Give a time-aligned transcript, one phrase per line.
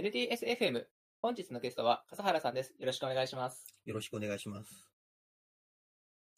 [0.00, 0.86] LDSFM、
[1.20, 2.74] 本日のゲストは笠原さんです。
[2.78, 3.66] よろしくお願いします。
[3.84, 4.88] よろしくお願いします。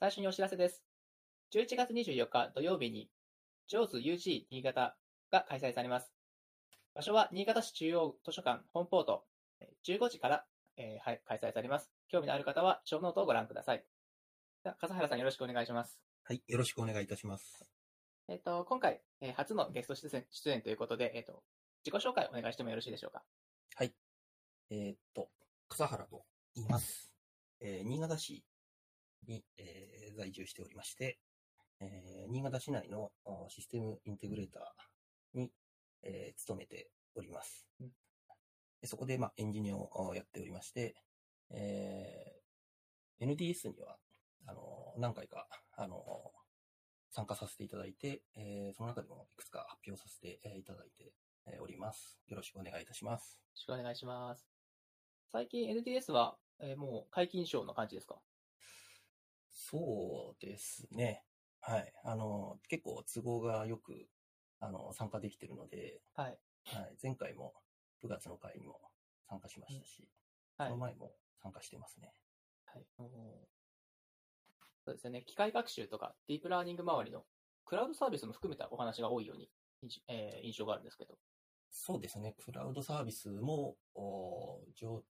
[0.01, 0.83] 最初にお知らせです。
[1.55, 3.09] 11月24日土曜日に、
[3.69, 4.97] ジョーズ UG 新潟
[5.31, 6.13] が開催されます。
[6.93, 9.23] 場所は新潟市中央図書館ほんぽーと、
[9.61, 10.45] えー15時から、
[10.77, 11.93] えーはい、開催されます。
[12.09, 13.85] 興味のある方は、ショーノートをご覧ください。
[14.65, 16.01] では笠原さんよろしくお願いします。
[16.25, 17.71] はい、よろしくお願いいたします。
[18.27, 21.45] えっ、と、今回、えー初のゲスト出演出演ということで、えっ、と、
[21.85, 23.23] 自己紹介お願いしてもよろしいでしょうか？
[23.77, 23.95] はい。
[24.71, 25.29] えーっと、
[25.69, 27.13] 笠原と言います。
[27.61, 28.45] えー新潟市
[29.29, 31.19] に、えー在住しておりまして、
[31.81, 35.53] えー新潟市内のおシステムインテグレーターに、
[36.03, 37.67] えー勤めております。
[37.81, 37.91] うん
[38.83, 40.95] でそこで、まあ、エンジニアをおやっておりまして、
[41.51, 43.99] えー NDS には、
[44.47, 45.47] あの、何回か、
[45.77, 46.01] あの、
[47.11, 51.13] 参加させていただいて、えーその中でもいくつか発表させてえーいただいてえー
[51.61, 52.21] おります。
[52.29, 53.41] よろしくお願いいたします。
[53.41, 54.47] よろしくお願いします。
[55.31, 58.17] 最近 NTS は、えーもう解禁賞の感じですか？
[59.51, 61.25] そうですね。
[61.61, 61.93] はい。
[62.05, 64.09] あの、結構都合がよく、
[64.61, 66.39] あの、参加できてるので、はい。
[66.67, 66.97] はい。
[67.03, 67.55] 前回も
[68.03, 68.81] 9月の会にも
[69.29, 70.09] 参加しましたし、
[70.57, 70.81] はいその。
[70.81, 72.13] 前も参加してますね。
[72.67, 73.09] はい、おー
[74.85, 75.23] そうですよね。
[75.23, 77.25] 機械学習とかディープラーニング周りの
[77.65, 79.51] クラウドサービスも含めたお話が多いように、
[80.09, 81.19] えー印象があるんですけど。
[81.75, 82.35] そうですね。
[82.39, 85.03] クラウドサービスも、お業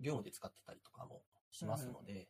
[0.00, 2.28] 業務で使ってたりとかもしますので、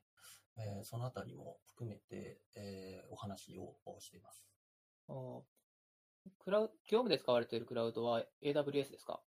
[0.57, 4.45] えーそのあたりも含めて、えーお話をしています。
[6.39, 9.21] クラウ業務で使われているクラウドは AWS ですか？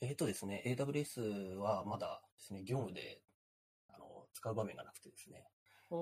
[0.00, 3.22] えーとですね、AWS はまだですね、業務で
[3.88, 5.46] あの使う場面がなくてですね、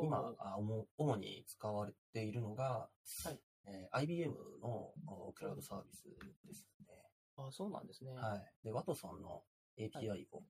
[0.03, 2.89] 今、あ主主に使われているのが、
[3.25, 6.05] はいえー IBM のおクラウドサービス
[6.47, 7.11] ですね。
[7.37, 8.13] あそうなんですね。
[8.13, 8.65] はい。
[8.65, 9.43] で、ワトソンの
[9.79, 10.43] API を,、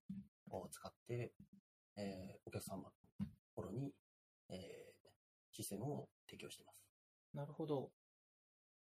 [0.49, 1.33] を使って、
[1.95, 2.91] えーお客様のと
[3.55, 3.93] ころに、
[4.49, 4.93] えー
[5.55, 6.77] システムを提供しています。
[7.35, 7.91] なるほど。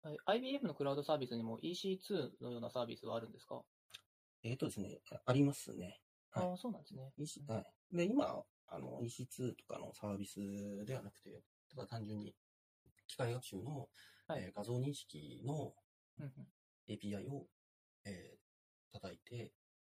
[0.02, 3.62] はい IBM のクラウドサービスにも EC2 のようなサービスはあるんですか、
[4.44, 6.00] えーとですね、ありますね。
[6.30, 7.12] はいああ、そうなんですね。
[7.18, 7.96] EC はい。
[7.96, 10.38] で、今、あの、EC2 とかのサービス
[10.84, 12.34] ではなくて、ただ単純に
[13.06, 13.88] 機械学習の、
[14.28, 15.74] はいえー画像認識の
[16.88, 17.46] API を、
[18.04, 18.44] えー
[18.92, 19.52] 叩いて、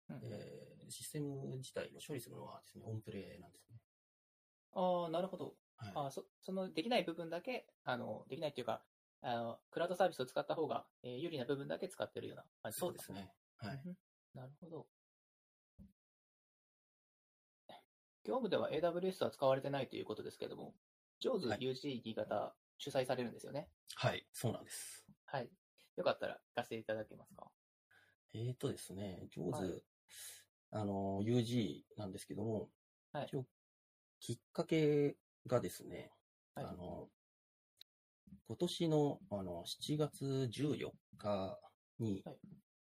[0.08, 3.80] うんうんえーシステム自体を処理するのはですね、オンプレなんですね。
[4.72, 5.56] ああ、なるほど。
[5.76, 5.92] はい。
[5.96, 8.84] あそそのできない部分だけ、あのできないっていうか、
[9.20, 13.32] あのクラウドサービスを使った方が、えー有利な部分だけ使ってるような感じそうですね。
[13.58, 13.66] か。
[13.66, 13.82] はい。
[14.34, 14.86] なるほど。
[18.24, 20.74] 業務では AWS は使われてないということですけども、
[21.20, 23.68] ジョーズはい UG 新潟主催されるんですよね。
[23.94, 24.26] はい。
[24.32, 25.04] そうなんです。
[25.26, 25.50] はい。
[25.96, 27.50] よかったら聞かせていただけますか？
[28.38, 29.82] えーとですね、上手、はい。
[30.72, 32.68] あの、UG なんですけども、
[33.12, 33.26] はい。
[33.26, 33.46] 一応
[34.20, 35.16] きっかけ
[35.46, 36.10] がですね、
[36.54, 36.66] はい。
[36.66, 37.08] あの、
[38.46, 41.58] 今年のあの7月14日
[41.98, 42.36] に、はい。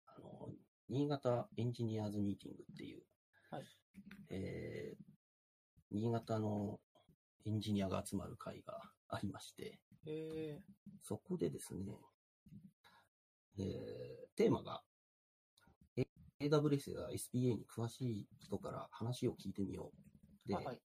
[0.06, 0.48] あの、
[0.88, 3.02] 新潟エンジニアーズミーティングっていう、
[3.50, 3.64] はい。
[4.30, 5.12] えー
[5.94, 6.80] 新潟の
[7.44, 8.80] エンジニアが集まる会が
[9.10, 10.60] ありまして、へえ
[11.02, 11.82] そこでですね、
[13.58, 14.82] えーテーマが、
[16.42, 19.92] AWS や SPA に詳しい人から話を聞いてみよ
[20.46, 20.48] う。
[20.48, 20.78] で、あはい。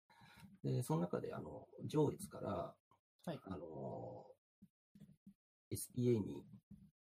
[0.63, 2.49] でその中で、あの、上越から、
[3.25, 4.25] はいあの、
[5.71, 6.43] SPA に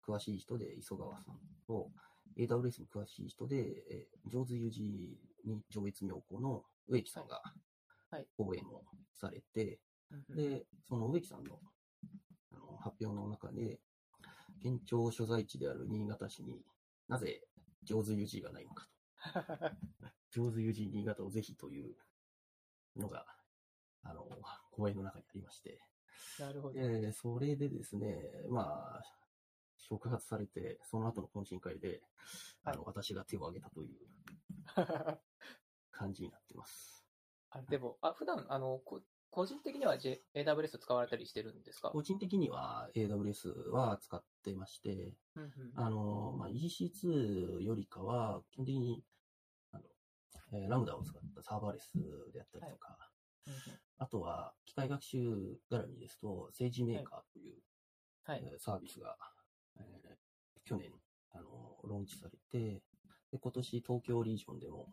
[0.07, 1.91] 詳しい人で磯川さんと、
[2.39, 3.57] AWS に詳しい人で、
[3.91, 4.81] えー、上手 UG
[5.45, 7.43] に上越妙高の植木さんが
[8.11, 11.59] はい講演をされて、うんうんで、その植木さんの
[12.53, 13.81] あの発表の中で、
[14.63, 16.63] 県庁所在地である新潟市に
[17.09, 17.43] なぜ
[17.83, 18.93] 上手 UG がないのかと。
[20.31, 21.97] 上手 UG 新潟をぜひという
[22.97, 23.27] のが、
[24.03, 24.29] あの、
[24.73, 25.81] 講演の中にありまして、
[26.39, 26.75] なるほど。
[26.75, 29.03] で、それでですね、まあ、
[29.77, 32.03] 触発されて、その後の懇親会で、
[32.65, 33.99] あの、私が手を挙げたという
[35.91, 37.07] 感じになってます。
[37.51, 41.91] あでも、あ普段あのこ個人的には、J、AWS を使われたりしてるんですか？
[41.91, 45.53] 個人的には AWS は使ってまして、うんうん。
[45.75, 49.05] あの、まあ、EC2 よりかは、基本的に、
[49.73, 49.85] あの、
[50.53, 51.93] えーラムダを使ったサーバーレス
[52.33, 53.11] であったりとか、
[53.47, 53.61] うんうん。
[53.99, 57.55] あとは、機械学習絡みですと、政治メーカーという、
[58.25, 58.43] はい。
[58.45, 59.17] えーサービスが、
[59.79, 60.19] えー
[60.65, 60.93] 去年、
[61.33, 62.83] あの、ローンチされて、
[63.31, 64.87] で、今年東京リージョンでもお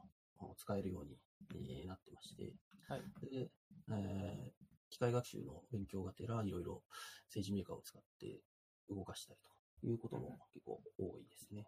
[0.57, 1.17] 使えるように、
[1.53, 2.53] えーなってまして、
[2.87, 3.01] はい。
[3.29, 3.51] で、
[3.91, 6.81] えー機械学習の勉強がてら、いろいろ
[7.27, 8.39] 政治メーカーを使って
[8.87, 9.39] 動かしたり
[9.81, 11.67] ということも結構多いですね。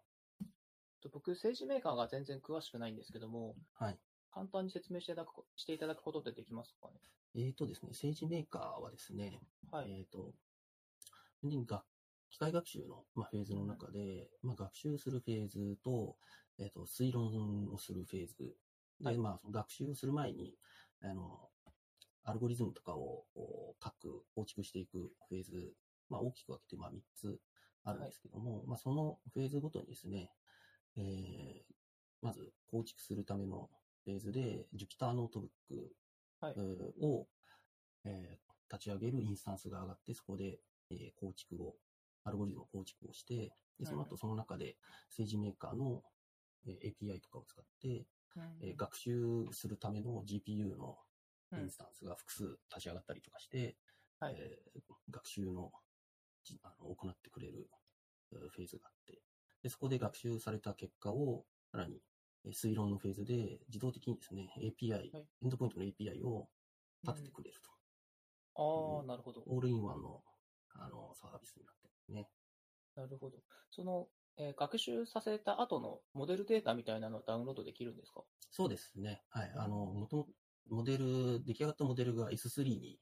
[1.02, 4.00] と僕、政治メーカーが全然詳しくないんですけども、はい。
[4.32, 7.02] 簡単に説明していただくこしていただくことってできますかね？
[7.36, 9.42] えーとですね、政治メーカーはですね、
[9.72, 9.92] はい。
[9.92, 10.34] えっ、と、
[11.40, 11.84] 基本的に学
[12.30, 16.16] 機械学習の、まあ、フェーズの中で、まあ、学習するフェーズと、
[16.60, 18.36] えっ、と、推論をするフェーズ。
[18.38, 18.54] で、
[19.04, 19.18] はい。
[19.18, 20.56] まあ、学習をする前に、
[21.02, 21.50] あの、
[22.24, 23.26] アルゴリズムとかを
[23.84, 25.74] 書く、構築していくフェーズ、
[26.10, 27.40] まあ、大きく分けて、まあ、3つ
[27.84, 30.32] あるんですけども、まあ、そのフェーズごとにですね、
[30.98, 31.78] えー
[32.20, 33.70] まず構築するための
[34.04, 35.92] フェーズで、Jupyter ノートブック
[36.42, 36.54] はい。
[36.58, 37.28] えーを、
[38.06, 40.60] えー立ち上げるインスタンスが上がって、そこで、
[40.90, 41.76] えー構築を、
[42.28, 44.78] アルゴリズムを構築をして、でそのうん後その中で
[45.10, 46.04] SageMaker の、
[46.68, 48.58] えー API とかを使って、うん。
[48.62, 50.98] えー学習するための GPU の
[51.52, 51.62] うん。
[51.62, 53.78] インスタンスが複数立ち上がったりとかして、
[54.20, 54.36] はい。
[54.38, 55.72] えー学習の
[56.44, 57.70] じあの行ってくれる
[58.32, 59.22] えーフェーズがあって
[59.64, 62.02] で、そこで学習された結果を、さらに
[62.46, 65.28] えー推論のフェーズで自動的にですね、API、はい。
[65.44, 66.50] エンドポイントの API を
[67.04, 67.72] 立ててくれると。
[68.60, 69.44] ああ、なるほど。
[69.46, 70.24] オールインワンの
[70.80, 71.76] あのサービスになっ
[72.10, 72.30] ね。
[72.96, 73.44] なるほど。
[73.70, 78.24] その、えー学習させた後のモデルデータみたいなのをダウンロードできるんですか？
[78.50, 79.24] そうですね。
[79.30, 79.52] はい。
[79.56, 80.30] あの、もともと
[80.68, 83.00] モデル、出来上がったモデルが S3 に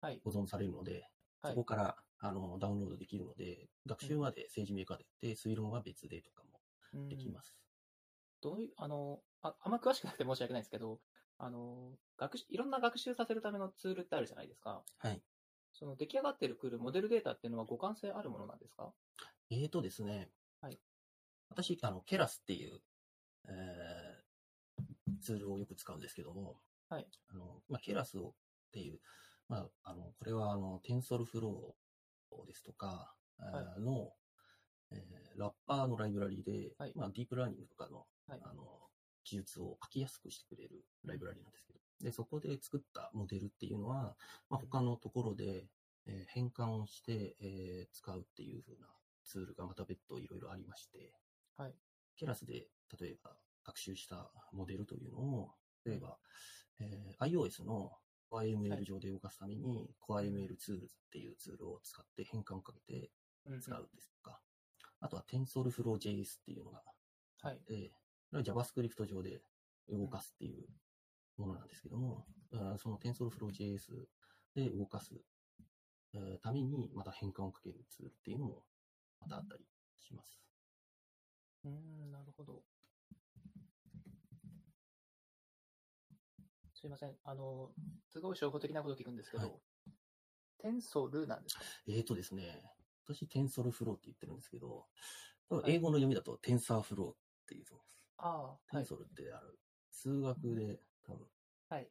[0.00, 0.24] はい。
[0.24, 1.10] 保存されるので、
[1.42, 6.60] はいそこからあのダウンロードできるので、学習まで政治メーカーでやって、推論は別でとかも
[7.08, 7.58] できます。
[8.40, 11.00] どういう、あの、ああんま詳しくなくて申し訳ないんですけど、
[11.38, 14.84] あの、学習、いろんな学習させるためのツールってあるじゃないですか。
[14.98, 15.22] はい。
[15.78, 18.92] その出来上がってるクール、モデルデータっていうのは互換性あるものなんですか？
[19.50, 20.28] えーとですね、
[20.60, 20.78] はい。
[21.50, 22.80] 私、あの、ケラスっていう、
[23.48, 24.18] えー
[25.20, 27.06] ツールをよく使うんですけども、はい。
[27.30, 28.32] あのまあ、ケラスをっ
[28.72, 29.00] ていう、
[29.48, 34.12] まあ、あのこれはあの、テンソルフローですとか、えーはの、
[34.90, 36.92] えーラッパーのライブラリで、はい。
[36.96, 38.40] まあ、ディープラーニングとかの,、はい。
[38.42, 38.62] あの
[39.24, 44.16] 記述を書きやすくしてくれるライブラリなんですけど、でそこで作ったモデルっていうのは、
[44.48, 45.66] まあ、他のところで、
[46.06, 48.86] えー変換をして、えー使うっていう風な
[49.24, 51.12] ツールがまた別途いろいろありまして、
[51.56, 51.74] はい。
[52.16, 52.68] ケラスで
[53.00, 55.50] 例えば学習したモデルというのを、
[55.84, 56.16] 例えば、
[56.80, 57.92] えー iOS の
[58.30, 63.10] はい CoreML 上で動かすために、CoreML ツールっていうツールを使って変換をかけて
[63.46, 64.40] うん使うんですとか、
[65.00, 66.82] あとは TensorFlow.js っていうのが
[67.42, 67.60] はい。
[67.70, 67.98] えー
[68.30, 69.40] JavaScript 上で
[69.88, 70.66] 動かすっていう
[71.38, 72.26] ものなんですけども、
[72.78, 74.06] その TensorFlow.js
[74.54, 75.14] で動かす、
[76.14, 78.64] えーためにまた変換をかけるツールっていうのも
[79.20, 79.64] またあったり
[79.98, 80.40] します。
[81.64, 82.62] うーん、なるほど。
[86.74, 87.16] すいません。
[87.24, 87.72] あの、
[88.08, 89.60] すごい初歩的なこと聞くんですけど、はい
[90.60, 91.62] テンソルなんですか？
[91.86, 92.60] えーとですね、
[93.06, 94.88] 私 TensorFlow って言ってるんですけど、
[95.66, 97.14] 英語の読みだと TensorFlow っ
[97.46, 98.02] ていうと思います。
[98.18, 98.28] あ
[98.72, 98.84] あ、はい。
[98.84, 99.56] Tensor ってある、
[99.92, 101.26] 数学で多分、
[101.70, 101.88] はい。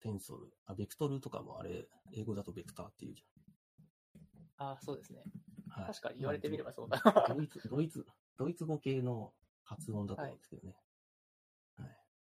[0.00, 3.24] テンソル、あ、ベクトルとかもあれ、英語だとベクターっていうじ
[4.56, 5.22] ああ、そうですね。
[5.76, 5.82] ゃん。
[5.82, 7.00] はい確かに言われてみればそうだ。
[7.28, 8.04] ドイツ、ドイツ、
[8.36, 9.32] ドイツ語系の
[9.64, 10.74] 発音だと思うんですけどね。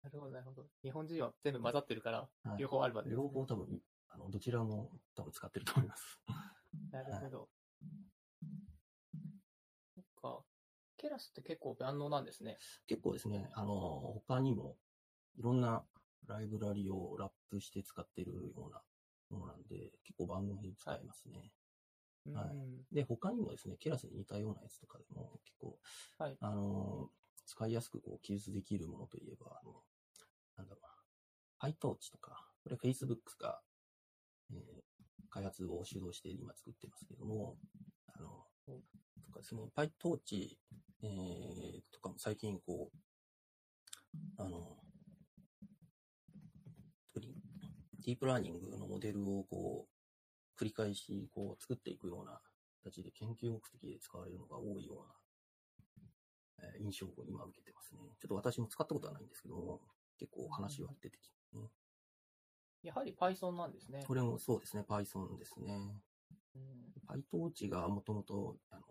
[0.03, 0.65] なるほど、なるほど。
[0.83, 3.24] 日本人は全部混ざってるから、はい両方あるわけです、ね。
[3.24, 6.19] 両方多分、あの、どちらも多分使ってると思います。
[6.92, 7.50] なるほど。
[9.94, 10.44] そっか。
[10.97, 12.57] ケラスって結構万能なんですね。
[12.88, 13.75] 結構ですね、あの、
[14.27, 14.77] 他にも、
[15.38, 15.85] いろんな
[16.28, 18.81] ライブラリをラップして使ってるような
[19.30, 21.51] ものなんで、結構万能に使えますね。
[22.33, 22.49] はい。
[22.49, 25.80] うんで、他にもですね、ケラスに似たようなやつとかでも、結構、
[26.18, 26.37] はい。
[26.40, 27.09] あの、
[27.45, 29.83] 使いやすくこう記述できるものといえば、あの、
[30.57, 33.61] なんだろうな、PyTorch とか、これ Facebook が、
[34.51, 34.81] えー
[35.33, 37.56] 開発を主導して今作ってますけども、
[38.13, 40.57] あの、とかですね、PyTorch、
[41.04, 42.97] えーとかも最近こう、
[44.37, 44.78] あの、
[47.13, 47.33] 特に
[48.03, 52.39] ディープラーニングのモデルをこう、繰り返しこう作っていくような
[52.83, 58.01] 形で研究目的で使われるのが多いような、えー印象を今受けてますね。
[58.19, 59.81] ちょっと私も使ったことはないんですけども、
[60.19, 61.69] 結構話は出てきますね。
[62.83, 64.03] やはり Python なんですね。
[64.07, 66.01] これもそうですね、Python ですね。
[66.55, 68.81] うん、PyTorch がもともと、あの、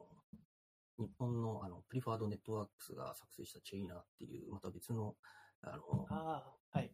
[0.98, 5.16] 日本のあの、 Preferred Networks が作成した Chainer っていう、また別の、
[5.62, 6.92] あの、ああ、はい。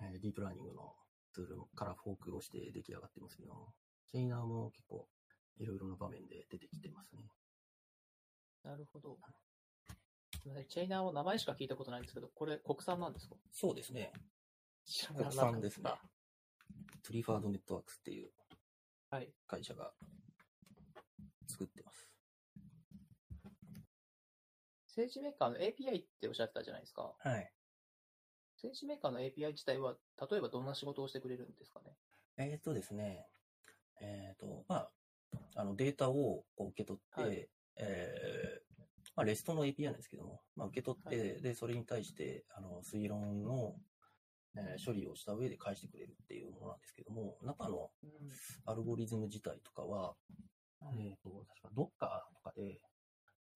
[0.00, 0.94] えーディープラーニングの
[1.32, 3.72] ツールからフォークをして出来上がってますけど、
[4.10, 5.08] Chainer も結構
[5.58, 7.30] いろいろな場面で出てきてますね。
[8.62, 9.18] なるほど。
[10.40, 13.36] すみません Chainer を名前しか聞いたことないんですけど、これ国産なんですか？
[13.52, 14.12] そうですね。
[14.84, 15.90] 知らなかった国産ですね。
[17.02, 18.30] Preferred Networks っていう
[19.10, 19.32] はい。
[19.46, 19.92] 会社が
[21.48, 22.08] 作ってます。
[24.88, 27.14] 政治メーカーの API っておっしゃってたじゃないですか。
[27.18, 27.52] はい。
[28.62, 29.96] 政治メーカーの API 自体は、
[30.30, 31.96] 例えばどんな仕事をしてくれるんですかね？
[32.38, 33.26] えっ、とですね、
[34.00, 34.90] えっ、と、まあ、
[35.56, 37.48] あの、データをこう受け取って、はい。
[37.76, 38.82] えー
[39.16, 43.74] まあ、 REST の API なんですけども、まあ、受け取って、はで、それに対して、あの、推論の、
[44.54, 48.10] えー処理をした上で返してくれるっていうものなんですけども、中のうん。
[48.66, 50.14] アルゴリズム自体とかは、
[50.82, 51.88] うんえっ、と、確か Docker
[52.34, 52.80] とかで、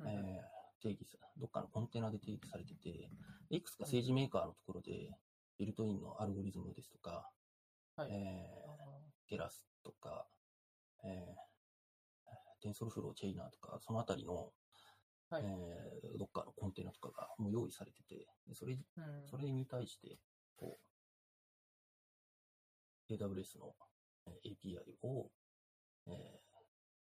[0.01, 0.09] うん。
[0.09, 3.11] えー定義さ、どっかのコンテナで定義されてて、
[3.51, 5.11] いくつか SageMaker のところで、
[5.59, 7.31] ビルトインのアルゴリズムですとか、
[7.97, 8.11] はい。
[8.13, 8.77] えー
[9.29, 10.25] Keras とか、
[11.03, 14.53] えー、 TensorFlow Chainer とか、そのあたりの、
[15.31, 15.43] はい。
[15.45, 18.83] えー、どっかのコンテナとかがもう用意されてて、でそれ、うん。
[19.29, 20.19] それに対して、
[20.57, 20.79] こ
[23.11, 23.75] う、AWS の
[24.29, 25.31] えー API を、
[26.07, 26.47] えー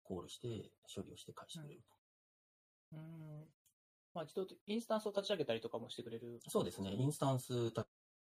[0.04, 2.98] コールして、処理をして返してくれると。
[2.98, 3.59] うん
[4.14, 6.40] まあ、自動的インスタンスを立ち上げたりとかもしてくれる。
[6.48, 7.86] そうですね、インスタンス立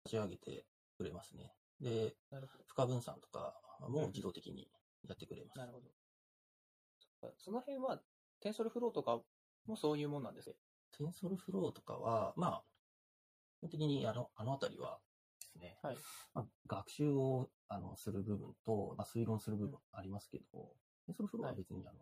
[0.07, 0.67] ち上げて
[0.97, 1.53] くれますね。
[1.81, 2.17] で。
[2.31, 4.71] 負荷分散とかも自動的に
[5.07, 5.59] やってくれます。
[5.59, 7.33] なるほど。
[7.39, 8.01] その辺は、
[8.41, 9.21] TensorFlow とか
[9.67, 10.57] もそういうもんなんですね。
[10.97, 12.65] TensorFlow とかは、まあ、
[13.59, 14.99] 基本的にあの、あのあたりは
[15.41, 15.97] ですね、はい。
[16.35, 20.45] まあ、学習をあのする部分と、まあ、推論する部分ありますけど、
[21.07, 21.99] TensorFlow は別にあの、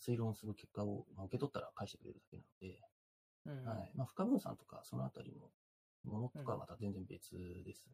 [0.00, 2.80] 推論する結果を、まあ、受け取ったら返してくれるだけなので、
[3.46, 3.92] うんはい。
[3.94, 5.50] まあ、負荷分散とか、そのあたりの
[6.10, 7.30] ものとかはまた全然別
[7.64, 7.86] です。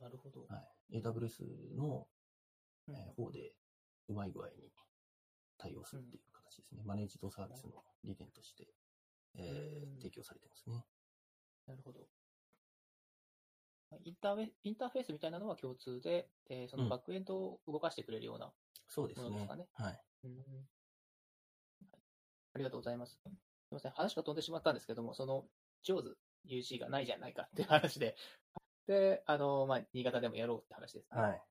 [0.00, 0.46] なるほど。
[0.48, 0.98] はい。
[0.98, 2.06] AWS の、
[2.88, 3.54] うんえー方で、
[4.08, 4.72] うまい具合に
[5.58, 6.82] 対応するっていう形ですね。
[6.84, 8.66] マネージドサービスの理念として、
[9.34, 10.86] えーうん提供されてますね。
[11.66, 12.08] なるほど。
[14.04, 18.52] インターフェインターフェースみたいなのは共通で、えーそのバックエンドを動かしてくれるような。
[18.86, 19.28] そうですね。
[19.28, 20.00] ものですかねはい。
[20.24, 20.77] うんはい
[22.58, 23.12] ありがとうございます。
[23.12, 23.36] すみ
[23.70, 25.44] ません、話が飛んでしまったんですけども、その、
[25.84, 26.16] ジョーズ
[26.48, 28.16] UC がないじゃないかっていう話で、
[28.88, 31.22] で、あの、まあ、新潟でもやろうって話ですね。
[31.22, 31.42] はい。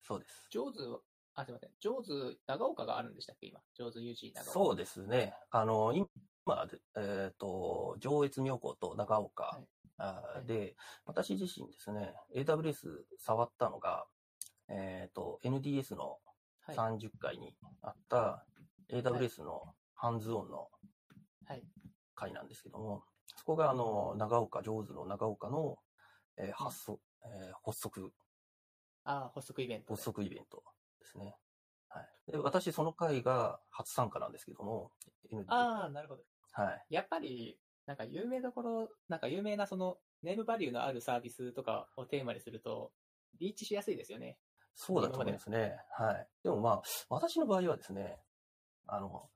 [0.00, 0.46] そうです。
[0.52, 1.00] ジョーズは、
[1.34, 3.60] あ、すみません、ジョーズ長岡があるんでしたっけ、今。
[3.74, 4.50] ジョーズ UC 長岡。
[4.52, 5.34] そうですね。
[5.50, 9.66] あの、今、でえっ、と、上越妙高と長岡、はい
[10.00, 14.06] はいで、私自身ですね、AWS 触ったのが、
[14.68, 16.20] えっ、と、NDS の
[16.68, 16.76] はい。
[16.98, 18.44] 30回にあった
[18.90, 20.68] AWS のハンズオンの
[21.46, 21.62] はい。
[22.14, 23.02] 回なんですけども、
[23.36, 25.76] そこがあの、長岡、上手の長岡の、
[26.36, 28.12] えー発足、えー発足、
[29.04, 29.92] ああ、発足イベントで。
[29.94, 30.62] 発足イベント
[31.00, 31.36] ですね。
[31.88, 32.32] はい。
[32.32, 34.92] で、私、その回が初参加なんですけども、
[35.32, 36.22] ND ああ、なるほど。
[36.52, 36.86] はい。
[36.90, 42.92] やっぱり、なんか有名どころ、なんか有名なその、ネームバリューのあるサービスとかをテーマにすると、
[43.40, 44.38] リーチしやすいですよね。
[44.74, 45.76] そうだと思いますね。
[45.96, 46.28] はい。
[46.44, 48.20] でもまあ、私の場合はですね、
[48.86, 49.28] あの、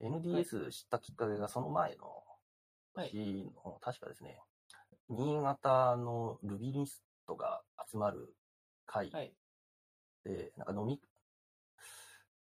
[0.00, 2.24] NDS 知ったきっかけがその前の
[2.94, 4.40] はい日の、確かですね、
[5.08, 8.34] 新潟のルビリストが集まる
[8.86, 9.32] 会はい。
[10.24, 11.00] で、なんか飲み、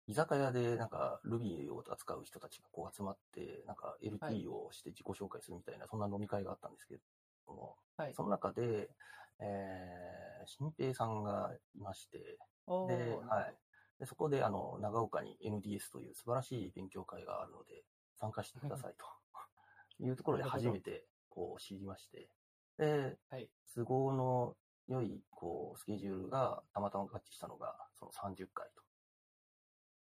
[0.08, 6.96] 居酒屋でなんか Ruby を扱う人たちがこう集まって、なんかはい LT をして自己紹介するみたいな、そんな飲み会があったんですけ
[7.46, 8.14] ども、はい。
[8.14, 8.90] その中で、
[9.40, 12.38] えー、新平さんがいまして、
[12.88, 13.56] で、はい。
[14.00, 17.84] で、そこで、あの、長岡に NDS という素晴らしい勉強会があるので、
[18.20, 22.30] 参加してくださいというところで初めて、こう、知りまして、
[22.78, 23.50] で、はい。
[23.76, 24.56] 都合の
[24.88, 28.70] 良い、こう、スケジュールがたまたま合致したのが、その30回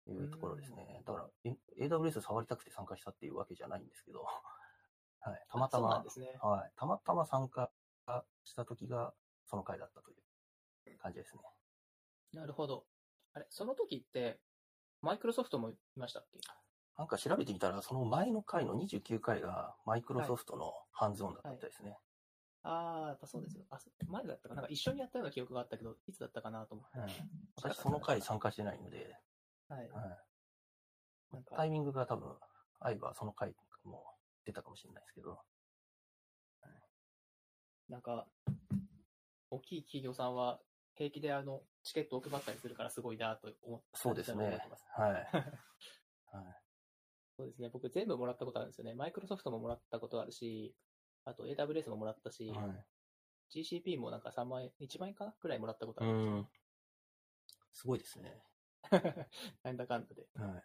[0.06, 1.02] というところですね。
[1.06, 4.24] だから、え AWS 触りたくて参加したっていうわけじゃないんですけど、
[5.20, 5.46] はい。
[5.48, 6.38] たまたまね。
[6.42, 6.72] はい。
[6.76, 7.70] たまたま参加
[8.44, 10.14] した時が、その回だったとい
[10.94, 11.42] う感じですね。
[12.32, 12.86] なるほど。
[13.34, 14.40] あれ、その時って、
[15.00, 16.38] マイクロソフトもいましたっけ？
[16.98, 21.98] なんか調べてみたら、その前の回の29回が、マイクロソフトのハンズオンだったみたいですね。
[22.64, 23.64] ああ、やっぱそうですよ。
[23.70, 24.60] あ、前だったかな。
[24.60, 26.98] なんか一緒にやったような記憶があったけど、いつだったかなと思って。
[26.98, 27.06] うん。
[27.56, 29.18] 私、その回参加してないので、
[29.68, 29.88] はい。
[29.88, 30.18] はい
[31.32, 31.56] なんか。
[31.56, 32.38] タイミングが多分、
[32.78, 34.04] 合えばその回も
[34.44, 35.42] 出たかもしれないですけど、
[37.88, 38.26] なんか、
[39.50, 40.62] 大きい企業さんは
[40.94, 44.60] 平気であの、チケットを配ったりするからすごいなと思ってそうですね。
[44.94, 45.12] はい。
[46.32, 46.62] はい
[47.34, 47.70] そうですね。
[47.70, 48.94] 僕全部もらったことあるんですよね。
[48.94, 50.76] マイクロソフトももらったことあるし、
[51.24, 52.86] あと AWS ももらったし、はい。
[53.50, 56.48] GCP もなんか3万円、1万円かなくらいもらったことあうるんん。
[57.72, 58.42] すごいですね。
[58.90, 59.26] ですよ。
[59.62, 60.28] なんだかんだで。
[60.34, 60.64] はい。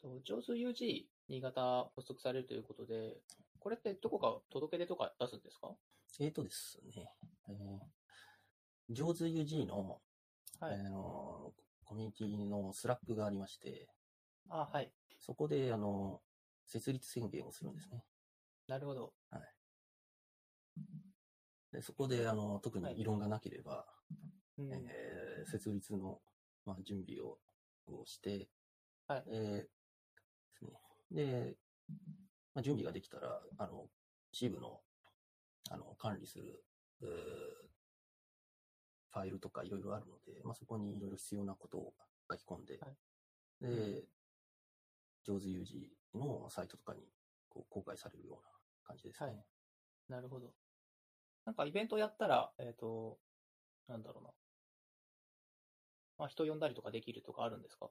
[0.00, 3.20] と上手 UG 新潟発足されるということで、
[3.58, 5.76] これってどこか届け出とか出すんですか？
[6.20, 7.12] えーとですね、
[7.48, 7.80] えー、
[8.90, 10.00] JAWS UG の、
[10.60, 10.74] はい。
[10.74, 11.52] あの
[11.84, 13.88] コミュニティの Slack がありまして、
[14.48, 14.90] あ、はい。
[15.20, 16.20] そこで、あの、
[16.66, 18.04] 設立宣言をするんですね。
[18.66, 19.12] なるほど。
[21.72, 23.86] でそこで、あの、特に異論がなければ、
[24.58, 24.72] うん。
[24.72, 26.18] えー設立の、
[26.64, 27.38] まあ、準備を
[27.86, 28.48] をして、
[29.06, 29.68] はいえーで
[30.58, 30.72] すね。
[31.12, 31.56] で、
[32.54, 33.86] まあ、準備ができたら、あの、
[34.32, 34.80] 支部の、
[35.70, 36.64] あの、管理する、
[39.16, 41.94] ファイルとかいろいろあるので、まあ、そこにいろいろ必要なことを
[42.30, 42.96] 書き込んで、はい
[43.62, 44.04] で、
[45.24, 47.00] 上手有事のサイトとかに
[47.48, 48.50] こう公開されるような
[48.84, 49.30] 感じですね。
[49.30, 49.44] はい
[50.10, 50.52] なるほど。
[51.46, 53.18] なんかイベントやったら、えっ、と、
[53.88, 54.30] なんだろうな。
[56.18, 57.90] まあ、人呼んだりとかできるとかあるんですか？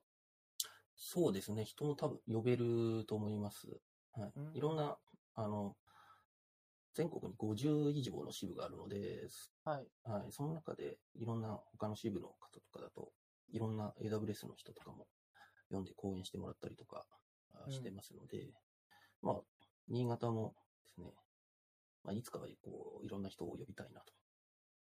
[0.95, 1.65] そうですね。
[1.65, 3.67] 人も多分呼べると思います。
[4.13, 4.33] はい。
[4.35, 4.97] うんいろんな、
[5.33, 5.75] あの、
[6.95, 9.27] 全国に50以上の支部があるので、
[9.65, 9.87] はい。
[10.03, 10.31] はい。
[10.31, 13.11] その中でいろんな他の支部の方とかだと、
[13.51, 15.07] いろんな AWS の人とかも
[15.69, 17.05] 呼んで講演してもらったりとか
[17.69, 18.53] してますので、
[19.21, 19.35] まあ、
[19.89, 21.13] 新潟もですね、
[22.03, 24.13] まあ、いつかはこう、いろんな人を呼びたいなと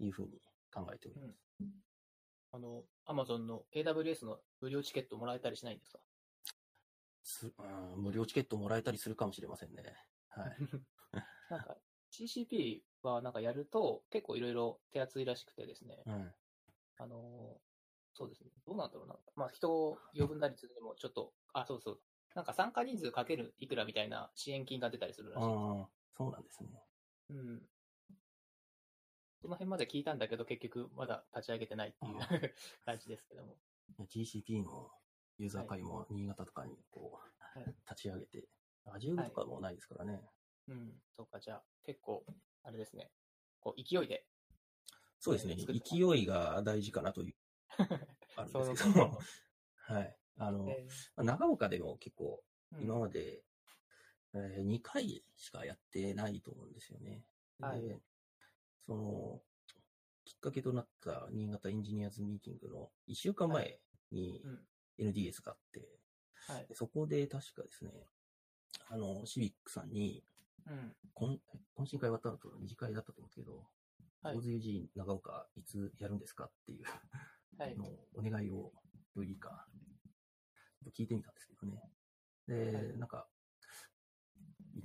[0.04, 0.42] いうふうに
[0.74, 1.40] 考えております。
[2.52, 6.00] あの、アマゾンの AWS の無料チケットもらえたりしないんですか？
[7.24, 9.84] すうん無料チケットもらえたりするかもしれませんね。
[10.30, 10.58] はい。
[11.50, 11.78] なんか、
[12.24, 16.31] GCP はなんかやると結構いろいろ手厚いらしくてですね、うん。
[16.98, 17.65] あのー
[18.17, 19.15] そうですね、どうなんだろうな。
[19.36, 22.00] まあ、人を呼ぶなりするにもちょっと、あ、そうそう。
[22.34, 25.57] なんか参加人数かけるいくらみたいな支援金が出たりするらしいです。
[25.57, 26.69] ああ、そうなんですね。
[27.31, 27.62] うん。
[29.41, 32.27] その辺まで聞いたんだけど、結局まだ立ち上げてないっていうあ
[32.86, 33.57] 感じですけども。
[34.00, 34.89] GCP の
[35.38, 38.48] ユーザー会も新潟とかにこう、はい立ち上げて、
[38.86, 40.25] Azure とかもないですからね。
[40.67, 41.01] うん。
[41.15, 42.25] そうか、じゃあ、結構、
[42.63, 43.12] あれですね。
[43.60, 44.25] こう、勢いで。
[45.19, 45.55] そうですね。
[45.55, 47.36] 勢いが大事かなという、
[48.36, 49.19] あるんですけども。
[49.75, 50.17] はい。
[50.38, 53.43] あの、え長岡でも結構、ー今まで、
[54.34, 57.24] えー2回しかやってないと思うんですよね。
[57.60, 58.01] はいで、
[58.86, 59.41] その、
[60.25, 63.79] きっかけとなった新潟エンジニアーズミーティングの1週間前
[64.11, 66.00] にうん NDS があって、
[66.48, 66.75] はいで。
[66.75, 68.07] そこで確かですね、
[68.87, 70.24] あの、シビックさんに、
[70.68, 70.96] うん。
[71.16, 71.40] 懇
[71.78, 73.58] 懇親会終わった後の二次会だったと思うんですけど、
[74.22, 76.84] はい大津 UG 長岡いつやるんですかっていう
[77.60, 77.75] はい。
[77.78, 78.72] のをお願いを
[79.24, 79.68] いいか、
[80.98, 81.92] 聞いてみたんですけどね。
[82.48, 83.28] で、はいなんか、
[84.74, 84.82] い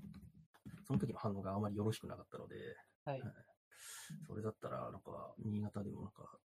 [0.85, 3.23] その時の反応があまりよろしくなかったので、はい。
[4.27, 6.39] それだったら、なんか、新潟でもなんか、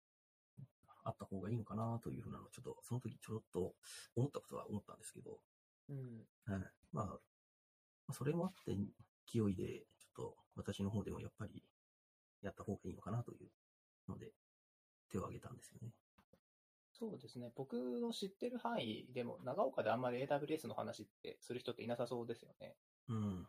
[1.05, 3.75] あった方がいいのかなというふうなのを、ちょっと、その時ちょろっと
[4.15, 5.41] 思ったことは思ったんですけど、
[5.89, 6.27] うん。
[6.45, 6.73] はい。
[6.93, 7.13] まあ、ま
[8.09, 8.77] あそれもあって、
[9.27, 11.63] 勢いで、ちょっと私の方でもやっぱり
[12.43, 13.51] やった方がいいのかなという
[14.09, 14.33] ので、
[15.11, 15.93] 手を挙げたんですよね。
[16.93, 17.51] そうですね。
[17.57, 22.77] 僕の知ってる範囲でも、長岡であんまり AWS の話ってする人っていなさそうですよね。
[23.09, 23.49] うん。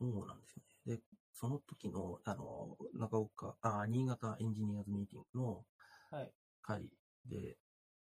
[0.00, 0.96] そうなんですよね。
[0.96, 5.66] で、その時の、あの、長岡、あ、新潟エンジニアーズミーティングの
[6.10, 6.32] はい。
[6.62, 6.90] 会
[7.26, 7.58] で、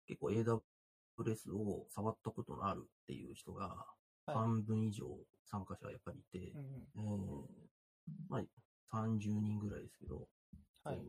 [0.07, 4.02] 結構 AWS を触ったことのあるっていう人がはい。
[4.25, 5.05] 半分以上
[5.45, 6.53] 参加者がやっぱりいて、
[6.95, 7.45] うんうん。
[7.45, 10.27] えーまあ、30人ぐらいですけど、
[10.83, 11.01] はい。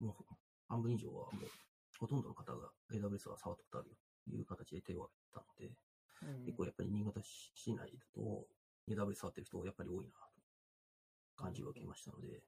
[0.00, 0.34] もう
[0.68, 1.50] 半分以上はもう、
[1.98, 3.96] ほとんどの方が AWS は触ったことあるよ
[4.28, 7.84] という形で手を挙げたので、うん結構やっぱり新潟市内だ
[8.14, 8.46] と
[8.88, 12.42] AWS 触ってる人やっぱり多いなと感じを受けましたので、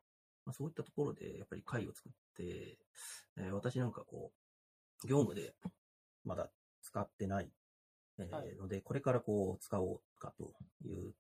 [0.47, 2.79] まあ、そういったところでやっぱり会を作って、
[3.37, 4.31] えー私なんかこ
[5.05, 5.55] う、業務で
[6.25, 6.51] まだ
[6.83, 7.51] 使ってない、
[8.19, 10.53] えーはいので、これからこう使おうかと
[10.85, 11.15] いう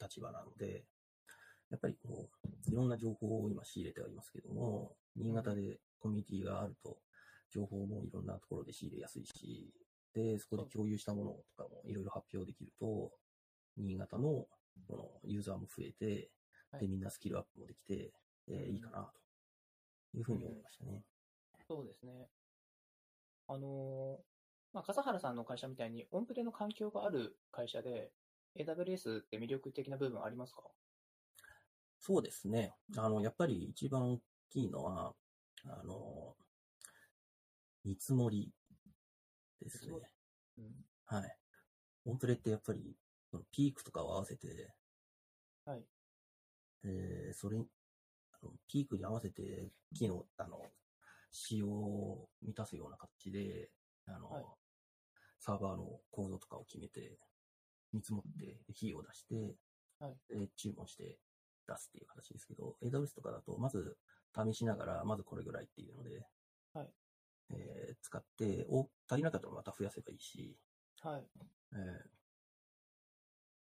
[0.00, 0.84] 立場なので、
[1.70, 6.98] やっぱりこう、いろんな情報を今仕入れてはいますけども、新潟でコミュニティがあると、
[7.50, 9.72] 情報もいろんなところで仕入れやすいし、
[10.14, 13.12] で、そこで共有したものとかもいろいろ発表できると、
[13.76, 14.46] 新潟の
[14.88, 16.30] このユーザーも増えて、で、
[16.72, 18.12] はいみんなスキルアップもできて、
[18.48, 19.10] えーいいかな、
[20.12, 21.02] というふうに思いましたね。
[21.66, 22.28] そうですね。
[23.48, 24.35] あのー
[24.76, 28.12] まあ、笠原さんの会社みたいに、オンプレの環境がある会社で、
[28.56, 30.64] AWS って魅力的な部分ありますか？
[31.98, 32.74] そうですね。
[32.98, 35.14] あの、やっぱり一番大きいのは、
[35.64, 36.36] あの、
[37.84, 38.52] 見積もり
[39.62, 39.94] ですね。
[40.58, 40.74] うん。
[41.06, 41.38] はい。
[42.04, 42.98] オンプレってやっぱり、
[43.50, 44.74] ピークとかを合わせて、
[45.64, 45.86] はい。
[46.84, 47.66] えーそれに、
[48.42, 50.60] あのピークに合わせて、機能、あの、
[51.30, 53.70] 仕様を満たすような形で、
[54.06, 54.44] あの、はい
[55.46, 57.18] サーバーの構造とかを決めて、
[57.92, 59.54] 見積もって、費用を出して、
[60.00, 61.18] はいで注文して
[61.66, 63.96] 出すっていう形ですけど、AWS とかだと、まず
[64.34, 66.26] 試しながら、まずこれぐらいっていうので、
[66.74, 66.88] はい
[67.50, 70.56] えー使って、お足りなかったらまた増やせばいいし、
[71.00, 71.24] はい。
[71.72, 72.16] えー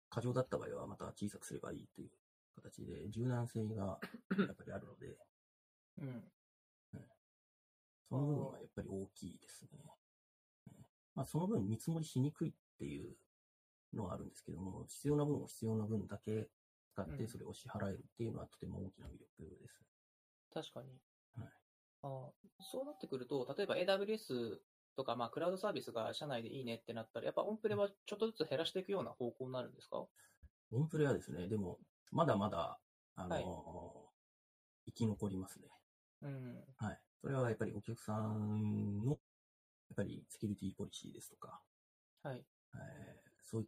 [0.07, 2.09] 過剰だった場合はまた小さくすればいいという
[2.55, 3.99] 形で、柔軟性が
[4.39, 5.17] やっぱりあるので、
[5.97, 6.31] うん。
[8.09, 9.94] その部分はやっぱり大きいですね。
[11.15, 13.17] うんまあ、その分見積もりしにくいっていう
[13.93, 16.51] のはあるんですけども、必要な分を必要な分だけ
[16.87, 19.85] 使っうんてそれを支払えるっていうのはとても大きな魅力です。
[20.53, 20.99] 確かに。
[21.37, 21.49] はい
[22.01, 24.61] あーそうなってくると、例えば AWS
[24.95, 30.07] とか、まあ、クラウドサービスが社内でいいねってなったら、やっぱオンプレはちょっとずつ減らしていくような方向になるんですか？
[30.71, 31.79] オンプレはですね、でも、
[32.11, 32.79] まだまだ、
[33.15, 33.55] あのーはい
[34.87, 35.67] 生き残りますね。
[36.21, 36.65] うん。
[36.77, 37.01] はい。
[37.21, 39.19] それはやっぱりお客さんの、
[39.89, 41.61] やっぱりセキュリティポリシーですとか、
[42.23, 42.43] はい。
[42.75, 43.67] えーそういっ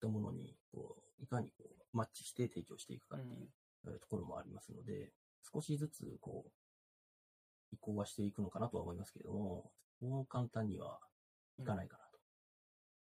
[0.00, 3.48] たものに、こう、いかにこう、マッチして提供していくかっていう、
[3.86, 5.12] えーところもありますので、
[5.52, 6.50] 少しずつ、こう、
[7.72, 11.00] 移行はしていくのかなとは思いますけれども、そう簡単には
[11.58, 12.04] いかないかな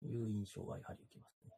[0.00, 1.50] という印象はやはり受けますね。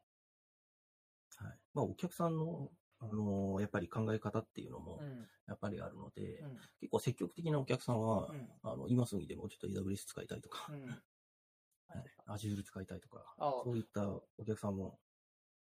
[1.39, 1.59] はい。
[1.75, 2.71] まあ、お客さんの、
[3.03, 5.29] あのーやっぱり考え方っていうのもう、ん。
[5.49, 6.57] やっぱりあるので、うん。
[6.81, 10.87] 結構積極的なお客さんは、うんあの、今すぐでもちょっと AWS 使いたいとか、うん。
[10.87, 13.35] はい、Azure 使いたいとか、
[13.65, 14.99] そういったお客さんも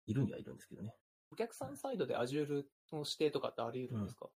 [0.06, 0.96] いるにはいるんですけどね。
[1.32, 4.30] お客さんサイドで Azure の指定とかってあり得るんですか、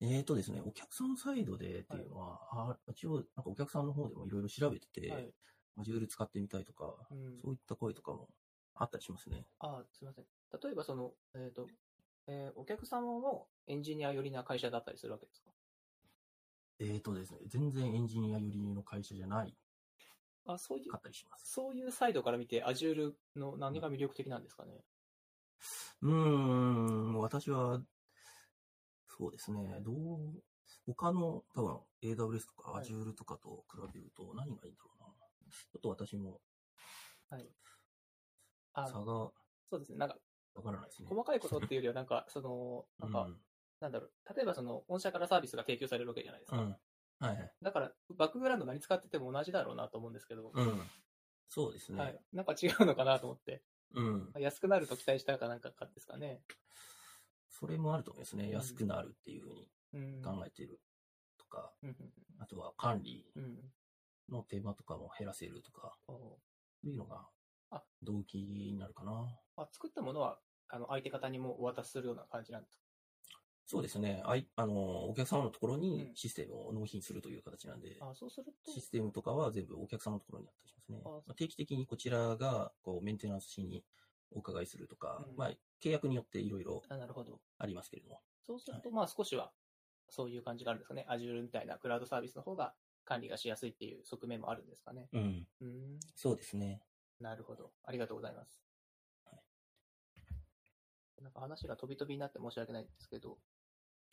[0.00, 5.34] えーとですね、お客さんサイドでっていうのは、あ一応、なんかお客さんの方でもいろいろ調べてて、はい。
[5.80, 7.38] Azure 使ってみたいとか、うん。
[7.40, 8.28] そういった声とかも
[8.74, 9.46] あったりしますね。
[9.60, 10.24] あすみません。
[10.62, 11.66] 例えばその、えっ、と、
[12.26, 15.50] えーお客様もエンジニア寄りな会社だったりするわけですか？
[16.80, 19.54] えーとですね、全然エンジニア寄りの会社じゃない
[20.46, 21.52] あ、そういうか、ったりします。
[21.52, 24.84] そういうサイドから見て Azure の何が魅力的なんですかね、
[26.02, 27.82] うーん、私は、
[29.06, 30.42] そうですね、どう、
[30.86, 35.06] 他の、多分 AWS とかはい Azure とかと比べると何がいいんだろうな。
[35.72, 36.40] ちょっと私も
[37.30, 37.48] はい。
[38.74, 39.32] あ差が
[39.70, 39.98] そうですね。
[39.98, 40.16] なんか、
[40.54, 41.08] わからないですね。
[41.08, 43.28] 細かいことっていうよりは、なんか、 その、なんか、
[43.80, 44.12] なんだろう。
[44.34, 46.58] 例えばその、御社からサービスが提供されるわけじゃないですか。
[46.58, 46.64] うん。
[46.64, 46.76] うん。
[47.20, 47.52] はいはい。
[47.62, 50.90] だから、バックグラウンド何使ってても同じだろうなと思うんですけど、うん。
[51.48, 52.00] そうですね。
[52.00, 52.20] はい。
[52.32, 53.62] なんか違うのかなと思って。
[53.94, 54.32] うん。
[54.38, 56.42] 安くなると期待したかなんかかですかね。
[57.48, 58.44] それもあると思いますね。
[58.44, 60.22] うん安くなるっていうふうにうん。
[60.22, 60.80] 考えている
[61.38, 61.96] とか、うん
[62.40, 63.72] あとは管理うんうん。
[64.28, 66.12] の手間とかも減らせるとか、う
[66.86, 67.26] いうのが
[67.70, 69.26] あ動機になるかな。
[69.56, 72.82] あ作ったものは、あの、相手方にもお渡しするような感じなんですか？
[73.66, 74.22] そうですね。
[74.24, 83.84] あいあの、お客様のところにうんシステムを納品するという形なんで、あそうすると、システムとかは全部お客様のところにあったりしますねああ定期的にこちらがこうメンテナンスしに
[84.30, 85.50] お伺いするとか、うんまあ、
[85.82, 87.40] 契約によっていろいろあなるほど。
[87.58, 88.22] ありますけれども。
[88.46, 89.52] そうすると、まあ少しは、
[90.08, 91.06] そういう感じがあるんですかね。
[91.08, 95.08] Azure みたいなクラウドサービスの方が管理がしやすいっていう側面もあるんですかね。
[95.12, 95.46] うん。
[95.60, 96.00] うーん。
[96.14, 96.80] そうですね。
[97.20, 97.72] なるほど。
[97.84, 98.60] ありがとうございます。
[99.24, 99.42] はい
[101.22, 103.38] なんか話が飛び飛びになって申し訳ないんですけど、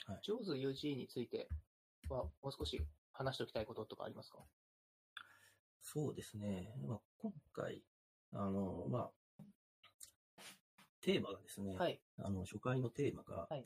[0.07, 1.47] はい JAWS UG について
[2.09, 2.81] はもう少し
[3.13, 4.39] 話しておきたいこととかありますか？
[5.81, 6.73] そうですね。
[6.87, 7.83] まあ、今回、
[8.33, 9.43] あの、まあ、
[11.01, 12.01] テーマがですね、はい。
[12.17, 13.63] あの、初回のテーマが、はい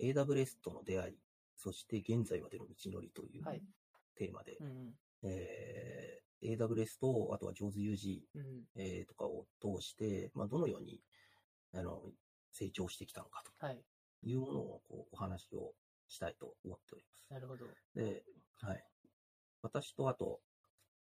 [0.00, 1.18] AWS との出会い、
[1.56, 3.62] そして現在までの道のりというはい
[4.16, 4.94] テーマで、うんうん。
[5.24, 8.64] えー AWS と、あとは JAWSUG、うん。
[8.76, 11.00] えーとかを通して、まあ、どのように、
[11.74, 12.02] あの、
[12.52, 13.82] 成長してきたのかはい。
[14.22, 15.74] というものを、こう、お話を
[16.08, 17.32] したいと思っております。
[17.32, 17.66] なるほど。
[17.94, 18.24] で、
[18.60, 18.84] はい。
[19.62, 20.40] 私とあと、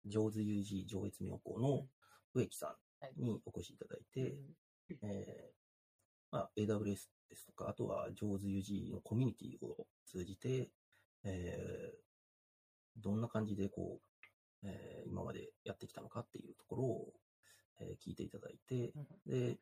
[0.06, 1.88] 上手 UG 上越妙高の
[2.34, 10.70] 植木さはいんにお越しいただいて、うんえーまあ、AWS ですとか、あとは上手 UG のコミュニティを通じて、
[11.24, 12.12] えー
[12.98, 14.11] どんな感じでこう、
[14.64, 17.14] えー今までやってきたのかっていうところを、
[17.80, 18.94] えー聞いていただいて、
[19.26, 19.58] で、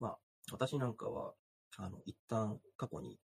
[0.00, 0.18] まあ、
[0.52, 1.34] 私なんかは、
[1.76, 3.18] あの、一旦過去に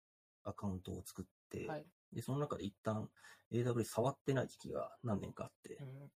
[0.44, 1.86] アカウントを作って、はい。
[2.12, 3.08] で、その中で一旦
[3.52, 6.10] AWS 触ってない時期が何年かあってう、ん。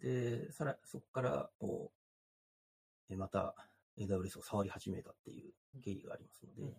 [0.00, 1.92] で、さら、そこから、こ
[3.10, 3.54] う、えまた
[3.98, 6.74] AWS を触り始めたっていう経緯がありますので、うんうん。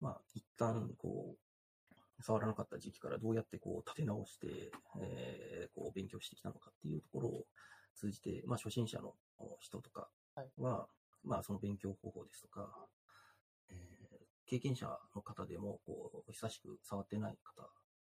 [0.00, 1.51] まあ、一旦、こう、
[2.22, 7.46] 触らなかった時期からどうやってこう立て直して、えーこう勉強してきたのかっていうところを
[7.94, 9.14] 通じて、まあ、初心者の
[9.60, 10.08] 人とか
[10.58, 10.86] は、
[11.24, 12.68] まあ、その勉強方法ですとか、
[13.70, 14.02] えー
[14.44, 17.68] 経験者の方でも、こう、久しく触ってない方で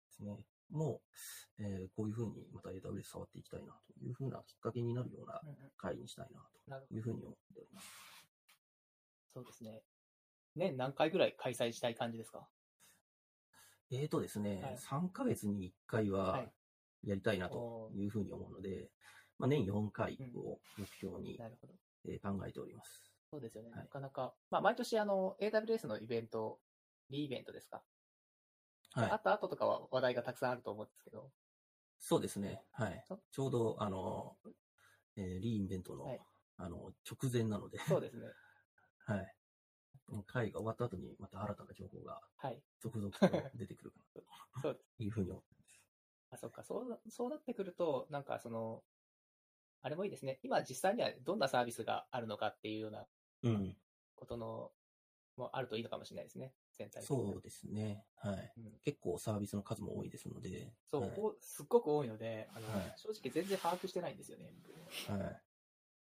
[0.09, 1.01] すね、も
[1.59, 6.29] う、えーこういうふうにまた AWS 触っていきたいなというふうなきっかけになるようなうんうん会にしたい
[6.69, 7.89] なというふうに思っております。
[9.35, 9.83] そうですね。
[10.55, 12.47] 年何回ぐらい開催したい感じですか
[13.91, 16.53] えーとですね、はい3ヶ月に1回ははい
[17.05, 18.91] やりたいなというふうに思うので、
[19.39, 21.75] まあ、年4回を目標に、なるほど。
[22.09, 23.05] えー考えております。
[23.31, 23.71] そうですよね。
[23.71, 26.59] はいなかなか、まあ、毎年、あの、AWS のイベント、
[27.11, 27.83] リーイベントですか？
[28.95, 29.15] はいあ。
[29.15, 31.31] った後とかは話題がたくさんあると思うんですけど、
[32.01, 32.65] そうですね。
[32.73, 33.21] はいそ。
[33.31, 34.37] ちょうど、あの、
[35.17, 36.21] えーリーインベントの、はい
[36.57, 38.27] あの、直前なので、そうですね。
[39.07, 39.37] はい。
[40.27, 42.63] 会が終わった後に、また新たな情報がはい。
[42.81, 43.99] 続々と出てくるか
[44.57, 44.63] な。
[44.75, 45.81] というふうに思ってます。
[46.31, 46.63] あ、そっか。
[46.65, 48.85] そうな、そうなってくると、なんかその、
[49.81, 50.41] あれもいいですね。
[50.43, 53.07] 今実際にはどんなサービスがあるのかっていうような
[53.43, 53.77] うん。
[54.17, 54.73] ことの、
[55.37, 56.53] もあるといいのかもしれないですね。
[56.73, 58.05] 全体そうですね。
[58.17, 58.53] はい。
[58.57, 64.53] うん結構サービスの数も多いですので、そう、はいすっごく多いので、あの、はい正直全然把握してないんですよね。
[65.09, 65.43] はい。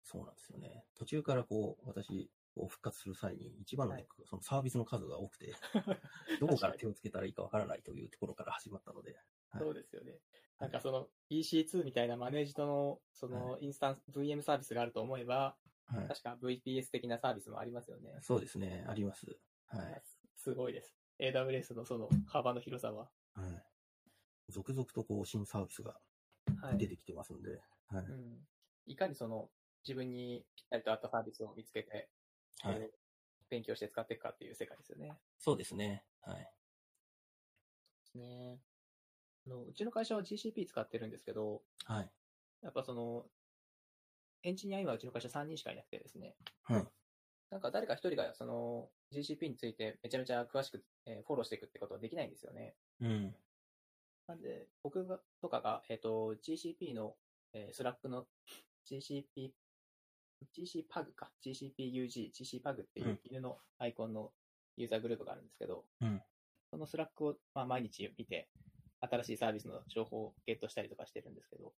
[0.03, 0.85] そうなんですよね。
[0.95, 5.53] 途中からこう、私、こう復活する際に、一番のそのサービスの数が多くて、
[6.39, 9.13] どこから手をつけたらいいかわからないというところから始まったので、
[9.49, 10.17] はいそうですよね。
[10.59, 16.07] なんかその EC2 みたいなマネージドの、そのインスタンス、VM サービスがあると思えば、はい。
[16.07, 18.17] 確か VPS 的なサービスもありますよね。
[18.21, 18.85] そうですね。
[18.87, 19.25] あります。
[19.67, 20.01] はい。
[20.35, 20.95] すごいです。
[21.19, 23.09] AWS のその幅の広さは。
[23.33, 23.63] はい。
[24.49, 25.99] 続々とこう、新サービスが
[26.61, 26.77] はい。
[26.77, 28.05] 出てきてますんで、はい。
[28.05, 28.37] うん、
[28.85, 29.49] いかにその
[29.83, 32.09] 自分にぴったりと合ったサービスを見つけて、
[32.63, 32.91] はい
[33.51, 35.13] 勉強して使っていくかっていう世界ですよね。
[35.37, 36.05] そうですね。
[36.21, 36.37] はい。
[36.37, 36.49] で
[38.05, 38.59] すね。
[39.45, 42.09] あのうちの会社は GCP 使ってるんですけど、はい。
[42.63, 43.25] やっぱその、
[44.43, 46.87] エンジニア今うちの会社3人しかいなくてですね、はい。
[47.49, 52.75] なんか誰か一人がその GCP についてめちゃめちゃ詳しく、えーフォローしていくってことはできないんですよね。
[53.01, 53.35] うん。
[54.27, 57.15] なんで、僕がとかが、えっ、と、GCP の、
[57.53, 58.27] えー、 Slack の
[58.89, 59.51] GCP、
[60.55, 64.31] GCPUG か、GCPUG、GCPUG っていう犬のアイコンの
[64.77, 66.21] ユーザーグループがあるんですけど、うん
[66.71, 68.47] その Slack を、まあ、毎日見て、
[69.01, 71.73] 新しいサービスの情報をゲットしたりとかしてるんですけど、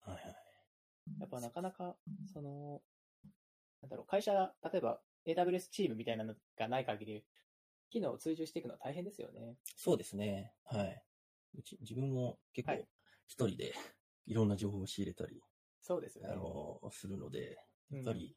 [0.00, 0.24] はいはい。
[1.20, 1.94] やっぱなかなか、
[2.32, 2.80] その、
[3.82, 4.32] なんだろう、会社、
[4.72, 7.24] 例えば AWS チームみたいなのがない限り、
[7.90, 9.56] 機能を追従していくのは大変ですよね。
[9.76, 10.54] そうですね。
[10.64, 11.02] はい。
[11.58, 12.88] うち、自分も結構はい、
[13.26, 13.74] 一人で
[14.26, 15.42] いろんな情報を仕入れたり、
[15.82, 16.30] そうですよね。
[16.32, 17.56] あの、するので、うん
[17.90, 18.36] やっぱり、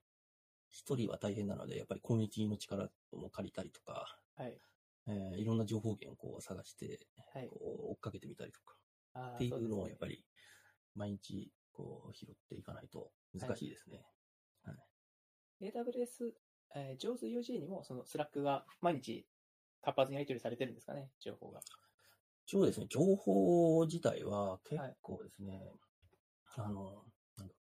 [0.70, 4.58] 一人は大変なので、やっぱりコミュニティの力も借りたりとか、はい。
[5.08, 7.48] えーいろんな情報源をこう探して、はい。
[7.48, 8.76] こう追っかけてみたりとか、
[9.36, 10.16] っていうのをやっぱり。
[10.16, 10.26] り、
[10.96, 14.06] 毎日、こう、拾っていかないと難しいですね。
[15.62, 16.34] AWS、
[16.76, 19.26] えー、JAWS UG にもその Slack が毎日
[19.82, 21.62] 活発にやり取りされてるんですかね、情報が。
[22.48, 25.72] そうですね、情報自体は結構ですね、
[26.56, 27.06] あの、
[27.38, 27.54] なんだ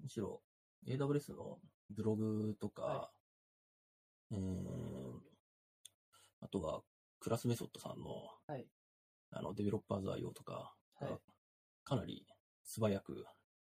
[0.00, 0.42] むしろ
[0.86, 1.58] AWS の
[1.90, 3.10] ブログとか、は
[4.32, 5.36] えー
[6.42, 6.82] あとは
[7.18, 8.06] クラスメソッドさんの、
[8.46, 8.66] はい。
[9.32, 11.18] あのデベロッパーズ IO とかがはい。
[11.84, 12.26] かなり
[12.62, 13.26] 素早く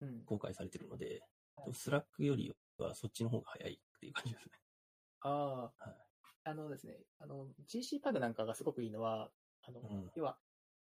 [0.02, 0.24] うん。
[0.26, 1.22] 公開されてるので、
[1.56, 1.74] はい。
[1.74, 4.52] Slack よりはそっちの方が早いっていう感じですね。
[5.22, 5.74] ああ、はい。
[6.44, 9.30] あのですね、あの、GC パグなんかがすごくいいのは、
[9.64, 10.12] あの、うん。
[10.16, 10.38] 要は、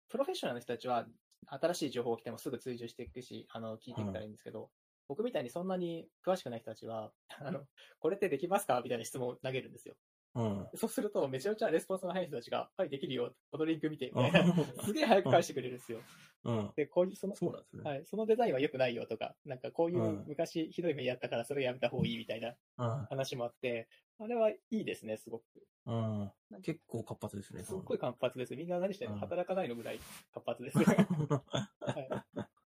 [0.10, 1.08] プロフェッショナルの人たちは、
[1.48, 4.70] 新しい情報が来てもすぐ追従していくし、あの、聞いていったらいいんですけど、
[5.08, 7.66] 僕みたいにそんなに詳しくない人たちは、 あの、
[8.00, 8.82] これってできますか？
[8.84, 9.96] みたいな質問を投げるんですよ。
[10.36, 10.68] うん。
[10.76, 16.00] そうすると、めちゃめちゃレスポンスの早い人たちが、はい、できるよ、このリンク見て、みたいな、 すげえ早く返してくれるんですよ。
[16.44, 16.74] うん。
[16.76, 17.84] で、こういう、その、そうなんですね。
[17.84, 23.88] はい、そのデザインは良くないよとか、なんかこういううん昔ひどい目やったからそれやめた方がいいみたいなうん話もあって、
[24.20, 25.44] あれはいいですね、すごく。
[25.86, 26.32] うん。
[26.62, 27.64] 結構活発ですね。
[27.64, 28.56] すっごい活発です。
[28.56, 29.16] みんな何してるの？
[29.16, 30.00] うん働かないのぐらい
[30.34, 30.78] 活発です。
[30.84, 32.10] はい。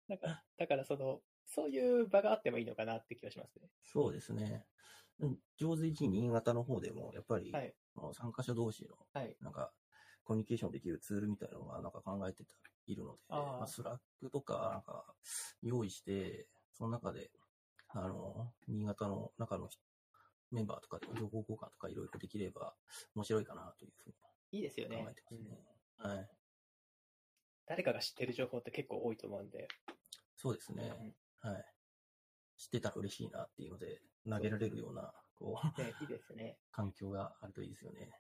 [0.09, 3.69] なんか、だからその、そういう場があってもいいのかなって気がしますね。
[3.83, 4.65] そうですね。
[5.21, 7.75] うん上手1新潟の方でも、やっぱり、はい。
[8.13, 9.37] 参加者同士の、はい。
[9.41, 9.73] なんか、
[10.23, 12.55] コミュニケーションできるツールみたいなのが、なんか考えてた
[12.87, 15.05] いるので、まあ、 Slack とか、なんか、
[15.63, 17.31] 用意して、その中で、
[17.89, 19.81] あの、新潟の中の人
[20.51, 22.75] メンバーとかで情報交換とかいろいろできれば
[23.15, 24.15] 面白いかなというふう
[24.53, 25.23] いいですよねに考えて。
[25.23, 25.59] ますね。
[26.05, 26.29] うんはい。
[27.67, 29.69] 誰かが知ってる情報って結構多いと思うんで。
[30.37, 30.93] そうですね。
[31.41, 31.65] はい。
[32.57, 36.59] 知ってたら嬉しいなっていうので、投げられるような、こう、ね、いいですよね。
[36.73, 38.11] 環境があるといいですよね。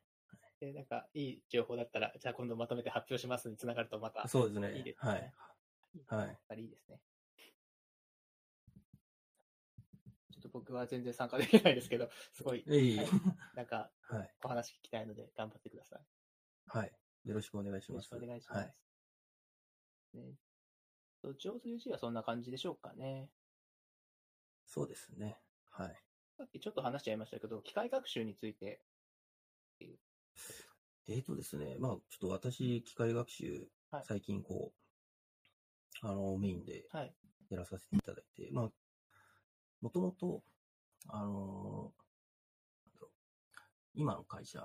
[0.61, 4.77] で、なんか、いい情報だったら、じゃあ今度まとめて発表しますにつながるとまた、そうですね。
[4.79, 5.11] いいですね。
[5.11, 5.35] はい。
[6.07, 7.01] はいやっぱりいいですね。
[10.33, 13.09] ちょっと僕は全然参加できないですけど、すごい、えい、はい
[13.57, 14.35] なんか、はい。
[14.45, 16.01] お話聞きたいので頑張ってください。
[16.67, 16.93] はい。
[17.25, 18.13] よろしくお願いします。
[18.13, 18.59] よろしくお願いします。
[18.59, 18.75] はい。
[20.15, 20.35] ね、
[21.23, 23.29] と上手 UG はそんな感じでしょうかね。
[24.67, 25.39] そうですね。
[25.71, 26.03] はい。
[26.37, 28.81] さっきちょっと話しちゃいましたけど、機械学習について、
[31.09, 34.73] えーとですね、まあ、ちょっと私、機械学習はい、最近こ
[36.03, 37.15] う、あの、メインではい。
[37.49, 38.71] やらさせていただいて、まあ、
[39.81, 40.43] もともと、
[41.09, 41.93] あの
[42.85, 43.11] なんだろう
[43.95, 44.61] 今の会社、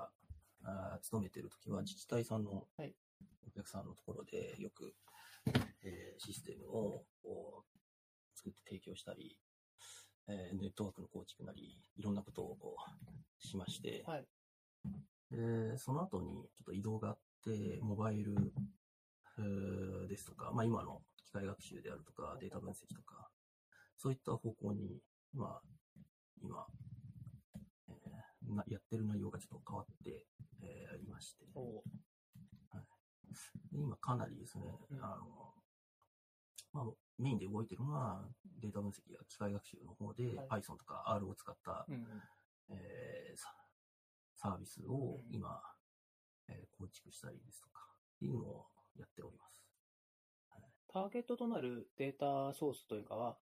[0.63, 2.93] あー勤めてるときは自治体さんのはい
[3.47, 4.93] お客さんのところでよく、
[5.83, 7.03] えーシステムを
[8.35, 9.37] 作って提供したり、
[10.27, 12.57] えーネットワークの構築なり、いろんなことを
[13.39, 14.25] しまして、はい。
[15.31, 18.35] でその後にちょっと移動があって、モバイル、
[19.39, 23.29] えーですとか、まあ今の機械学習であるとか、データ分析とか、
[23.97, 25.01] そういった方向に、
[25.33, 25.61] まあ、
[26.41, 26.65] 今、
[27.89, 30.27] えーなやってる内容がちょっと変わって、
[30.61, 31.81] えーいまして、おー。
[33.71, 35.03] で今かなりですね、うん。
[35.03, 35.52] あの、
[36.73, 36.85] まあ、
[37.19, 38.27] メインで動いてるのは、
[38.59, 42.07] データ分析や機械学習の方で、は Python とか R を使った、うんうん。
[42.69, 43.53] えーサ
[44.35, 45.61] サービスをうん今、
[46.49, 48.65] えー構築したりですとか、っていうのを
[48.97, 49.63] やっております。
[50.91, 53.37] ターゲットとなるデータソースというかは、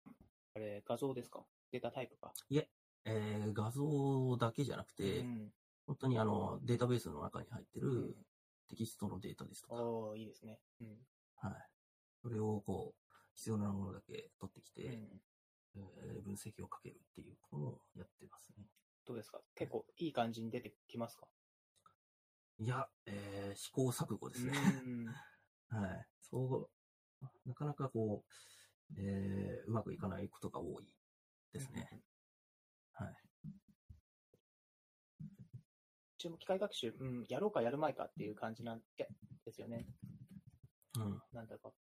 [0.56, 1.44] あれ、画像ですか？
[1.72, 2.34] データタイプか？
[3.06, 5.52] えー画像だけじゃなくて、うん。
[5.88, 8.14] 本当にあのデータベースの中に入ってるうん
[8.70, 10.60] テキストのデータですとか、いいですね。
[10.82, 10.88] うん。
[11.36, 11.54] はい、
[12.22, 13.01] それをこう
[13.42, 14.84] 必要なものだけ取ってきて、
[15.76, 18.66] うん、えー分析をかけるっていうことをやってますね。
[19.04, 19.42] どうですか？
[19.56, 21.26] 結構いい感じに出てきますか？
[22.60, 24.54] いや、えー試行錯誤ですね。
[24.86, 25.06] うん
[25.76, 26.08] はい。
[26.20, 26.70] そ
[27.18, 30.94] う、なかなかこう、えーうまくいかないことが多い
[31.52, 32.04] ですね。
[32.92, 33.16] はい。
[36.20, 38.84] 注目機械学習、うん、やろうかやるまいかっていう感じなん
[39.46, 39.88] ですよね。
[40.96, 41.22] うん。
[41.32, 41.74] なんだか、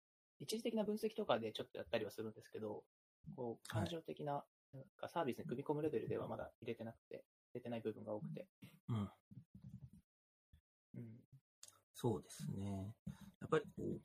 [0.41, 2.85] 一時的な分析とかでちょっとやったりはするんですけど、
[3.37, 8.47] こう、はい感情的な、なんかサービスに組み込むレベルではまだ入れてなくて、入れてない部分が多くて。
[8.89, 8.97] うん。
[8.97, 9.01] う
[11.01, 11.21] ん。
[11.95, 12.95] そうですね。
[13.41, 14.01] やっぱりこう、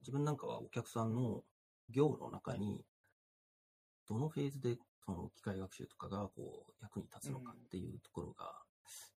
[0.00, 1.42] 自分なんかはお客さんの
[1.90, 2.84] 業務の中に、
[4.08, 8.62] どのフェーズでその機械学習とかがこう役に立つのかっていうところが、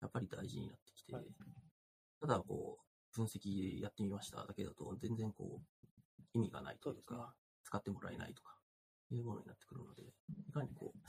[0.01, 1.25] やっぱり大事になってきて、はい
[2.21, 4.45] ただこう、分析やってみました。
[4.45, 7.23] だけだと、全然こう、意味がないというそうね。
[7.23, 8.55] か、使ってもらえないとか、
[9.11, 10.03] いうものになってくるので、
[10.47, 10.99] いかにこう、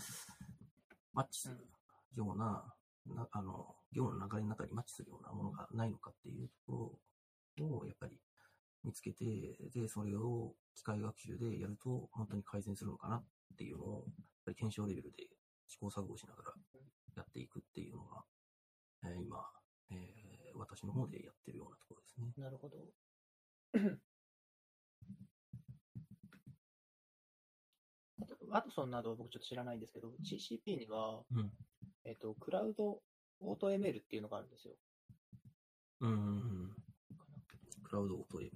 [1.12, 1.68] マッチする
[2.14, 2.74] ような、
[3.06, 6.98] なあの、業務の流れの中にマッチするようなものがないのかっていうとこ
[7.58, 8.20] ろを、やっぱり
[8.84, 9.24] 見つけて、
[9.74, 13.24] で、それを機械学習でやると、本当に改善するのかなっ
[13.56, 14.14] ていうのを、やっ
[14.46, 15.28] ぱり検証レベルで
[15.66, 16.52] 試行錯誤しながら
[17.16, 18.24] やっていくっていうのが、
[19.04, 19.44] えー今、
[19.90, 22.32] えー私の方でやってるようなところですね。
[22.36, 22.76] なるほど。
[28.22, 31.52] あとワトソンなど僕ちょっと知らないんですけど、GCP には、うん。
[32.04, 33.02] えっ、と、クラウド
[33.40, 34.74] オート ML っていうのがあるんですよ。
[36.00, 36.20] うんうんう
[36.66, 36.76] ん。
[37.82, 38.50] クラウドオート ML。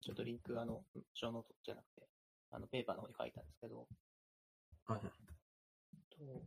[0.00, 2.06] ちょっとリンク、あの、ショーノートじゃなくて、
[2.50, 3.88] あの、ペーパーの方に書いたんですけど、
[4.86, 5.12] はいはい。
[6.10, 6.42] と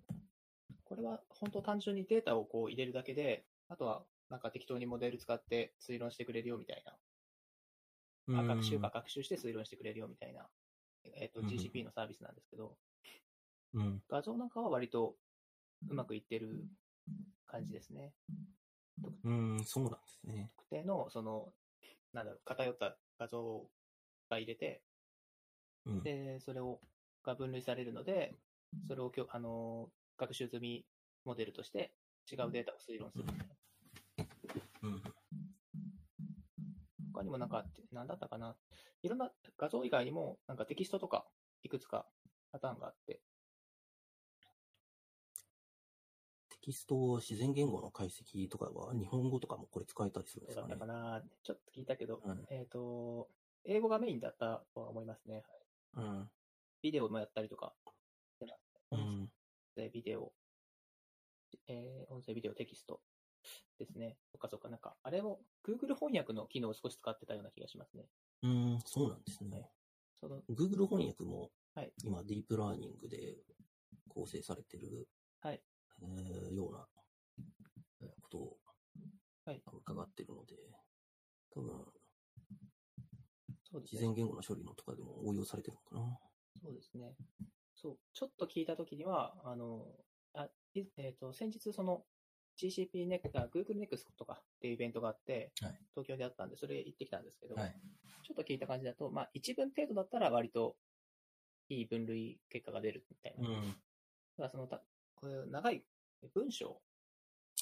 [0.86, 10.47] これは本当単純にデータをこう入れるだけで、あとはなんか適当にモデル使って推論してくれるよみたいな、あ学習か学習して推論してくれるよみたいな、
[11.15, 12.77] えっとうんうん GCP のサービスなんですけど、
[13.73, 14.01] うん。
[14.10, 15.15] 画像なんかは割と
[15.89, 16.65] うまくいってる
[17.45, 18.13] 感じですね。
[19.23, 20.51] うん、そうなんですね。
[20.58, 21.53] 特定の、その、
[22.13, 23.69] なんだろう、偏った画像
[24.30, 24.82] が入れて、
[25.86, 26.03] うん。
[26.03, 26.80] で、それを、
[27.23, 28.34] が分類されるので、
[28.88, 30.86] それをきょ、あの、学習済み
[31.25, 31.91] モデルとして
[32.32, 33.57] 違うデータを推論するみたいな。
[34.82, 35.02] うん。
[37.13, 38.56] 他にもなんかあって、なんだったかな。
[39.02, 41.26] いろんな画像以外にも、なんかテキストとか、
[41.63, 42.06] いくつか
[42.52, 43.22] パターンがあって、
[46.50, 50.94] テキスト自然言語の解析とかは、日本語とかもこれ使えたりするんですかねだったか。
[50.94, 51.24] な。
[51.44, 53.30] ちょっと聞いたけど、うんえっ、と、
[53.66, 55.44] 英語がメインだったとは思いますね。
[55.96, 56.30] うん。
[56.82, 57.74] ビデオもやったりとか。
[58.92, 59.30] うん。
[59.76, 60.32] で、ビデオ、
[61.68, 63.02] えー音声、ビデオ、テキスト
[63.79, 64.17] ですね。
[64.31, 68.06] そっかそっか、なんか、あれを Google 翻訳の機能を少し使ってたような気がしますね。
[68.43, 69.69] うん、そうなんですね。
[70.19, 73.37] その、Google 翻訳もはい、今、ディープラーニングで
[74.10, 75.08] 構成されてる、
[75.41, 75.62] はい
[76.02, 76.87] えーような
[78.02, 78.58] えーことを
[79.45, 80.56] はい伺ってるので、
[81.54, 81.71] 多分、
[83.63, 84.00] そうですね。
[84.00, 86.19] 自然言語の処理のとかでも応用されてるのかな。
[86.63, 87.15] そうですね。
[87.75, 89.85] そう、ちょっと聞いたときには、あの、
[90.33, 92.04] あいえっ、と、先日その
[92.60, 97.75] GCP ネクあ Google Next とかっていうイベントがあって、はい東京であったんで、それ行ってきたんですけど、はい
[98.23, 100.75] ちょっと聞いた感じだと、まあ、一文程度だったら割と
[101.69, 103.47] いい分類結果が出るみたいな。
[103.47, 103.75] うん。
[104.35, 104.81] ただそのた、
[105.15, 105.85] こう長い
[106.33, 106.81] 文章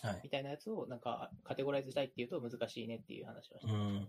[0.02, 0.22] はい。
[0.24, 3.86] みたいなやつをなんかカテゴライズしたいっていうと難しいねっていう話をしてましたね。
[3.86, 4.08] うん。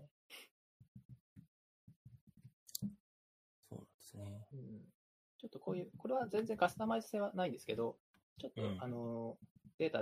[5.39, 7.97] ちょっとこういう、これは全然カスタマイズ性はないんですけど、
[8.39, 9.37] ちょっと、うんあの、
[9.77, 9.99] データ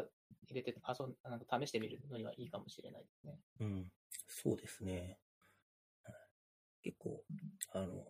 [0.47, 3.39] 入れて遊ん、なんか試してみるのにはいいかもしれないですね。
[3.59, 3.91] うん。
[4.27, 5.19] そうですね。
[6.03, 6.15] はい
[6.83, 7.23] 結構、
[7.73, 8.05] あの、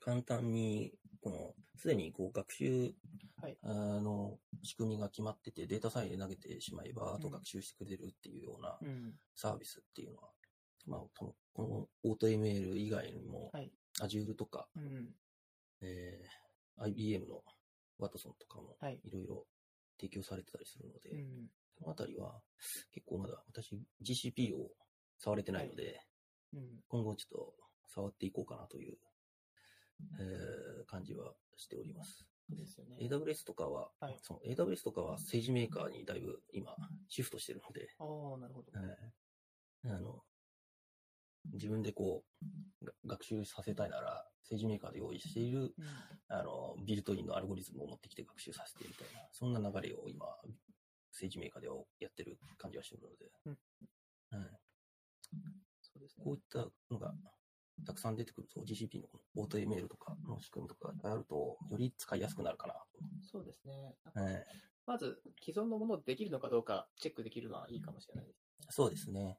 [0.00, 0.92] 簡単に、
[1.22, 2.94] この、すでにこう学習、
[3.40, 3.68] はいあ
[4.00, 9.14] の、仕組みが決まってて、データさえ投げてしまえば、あとうん学習してくれるっていうようなうん。
[9.34, 10.28] サービスっていうのは、
[10.86, 15.08] まあ、この、この AutoML 以外にも、はい Azure とか、うん。
[15.80, 16.44] えー
[16.76, 17.40] IBM の
[17.98, 19.00] ワトソンとかもはい。
[19.04, 19.46] いろいろ
[20.00, 21.46] 提供されてたりするので、うん。
[21.76, 22.40] このあたりは
[22.92, 24.70] 結構まだ私 GCP を
[25.18, 26.00] 触れてないので、
[26.52, 26.60] うん。
[26.88, 27.54] 今後ちょっと
[27.88, 28.96] 触っていこうかなという、
[30.20, 32.26] えー感じはしております。
[32.50, 32.98] ですよね。
[33.00, 36.76] AWS とかは、はいその AWS とかは政治メーカーにだいぶ今
[37.08, 38.72] シフトしてるので、ああ、なるほど。
[38.74, 40.22] えーあの、
[41.52, 42.24] 自分でこ
[42.82, 45.72] う、が学習させたいなら、政治メーカーで用意している、うん。
[46.28, 50.26] あの、ビルトインのアルゴリズムを持ってきて学習させてみたいな、そんな流れを今、
[51.10, 54.50] 政治メーカーではやってる感じはしてるので、うんはい
[55.80, 56.38] そうですねこうい。
[56.38, 57.14] ったのが
[57.86, 62.74] たくさん出てくると、GCP のこの AutoML とかの仕組みとかがあると、より使いやすくなるかな
[63.30, 63.96] そうですね。
[64.14, 64.20] と。
[64.20, 64.46] はい
[64.86, 68.38] まず、既存のものできるのかどうかチェックできるのはいいかもしれないです。
[68.68, 69.38] そうですね。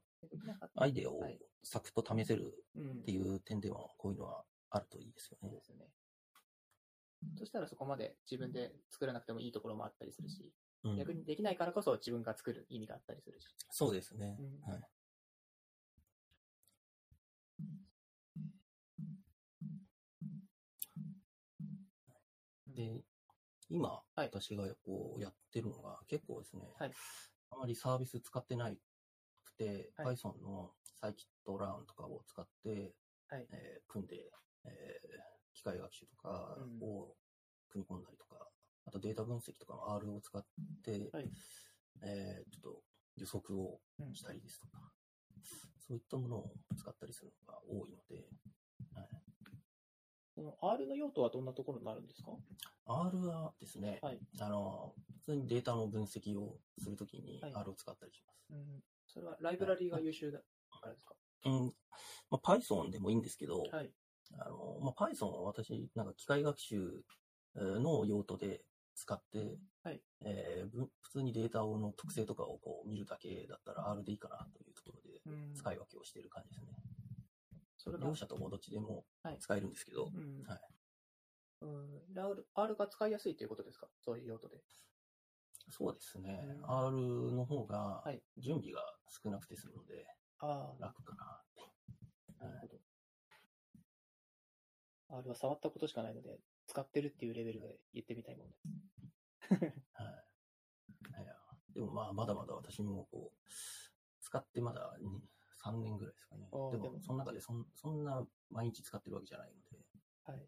[0.75, 5.65] アイデアをはいサクッと試せるうんっていう点では、こういうのはあるといいですよねそうで。
[5.65, 5.85] すよね。
[7.39, 10.53] そしたらそこまで自分で作らなくてもいいところもあったりするし、
[10.83, 13.47] うん逆にできないからこそ自分が作る意味があったりするし。
[13.71, 14.37] そうですね。
[14.39, 14.83] うんはい。
[22.67, 23.01] で、
[23.69, 26.91] 今、はい私がこうやってるのが結構ですね、はい
[27.51, 28.79] あまりサービス使ってないく
[29.57, 32.93] て、はい Python のサイキットランとかを使って、
[33.29, 33.47] はい。
[33.51, 34.31] えー組んで、
[34.65, 37.15] えー機械学習とかうんを
[37.69, 38.49] 組み込んだりとか、
[38.85, 40.43] あとデータ分析とかの R を使っ
[40.83, 41.29] て、はい
[42.03, 42.81] えーちょっと
[43.17, 44.91] 予測をうんしたりですとか、
[45.87, 48.27] そういったものを使ったりするのが多いので、
[48.93, 49.09] はい、
[50.35, 52.31] その R の用途はどんなところになるんですか
[52.85, 54.19] ？R はですね、はい。
[54.39, 58.45] あの、普通にデータの分析をするときにはい R を使ったりします。
[58.51, 58.83] うん。
[59.15, 60.45] それはライブラリーが優秀だか
[60.83, 61.15] らですか？
[61.45, 61.73] うん
[62.29, 63.89] まあ、Python でもいいんですけど、はい。
[64.37, 67.03] あのまあ、Python は私、なんか機械学習
[67.55, 75.53] えーの用途で使って、はいえーぶ普通にデータの特性とかをこう見るだけだったら R でいいかなというところでうん。
[75.55, 76.73] 使い分けをしている感じですね。
[77.77, 80.43] それが両者ともどっちでもはい使えるんですけど、うん。
[80.45, 80.61] はい
[81.61, 82.01] うん。
[82.55, 83.87] R が使いやすいということですか？
[84.03, 84.57] そういう用途で。
[85.69, 90.05] そうですね、うん R の方がはい準備が少なくて済むので
[90.39, 91.61] ああ、楽かなって。
[92.39, 92.77] なるほど。
[95.17, 98.63] R は触ったことしかないので、使ってるっていうレベルで言ってみたいもんです。
[99.49, 99.63] はい。
[101.23, 101.33] いや
[101.73, 103.49] でもまあ、まだまだ私もこう、
[104.21, 105.23] 使ってまだに
[105.63, 106.49] 3年ぐらいですかね。
[106.71, 109.79] でもその中でそんそんな毎日使ってるわけじゃないので。
[110.23, 110.37] はい。
[110.37, 110.43] は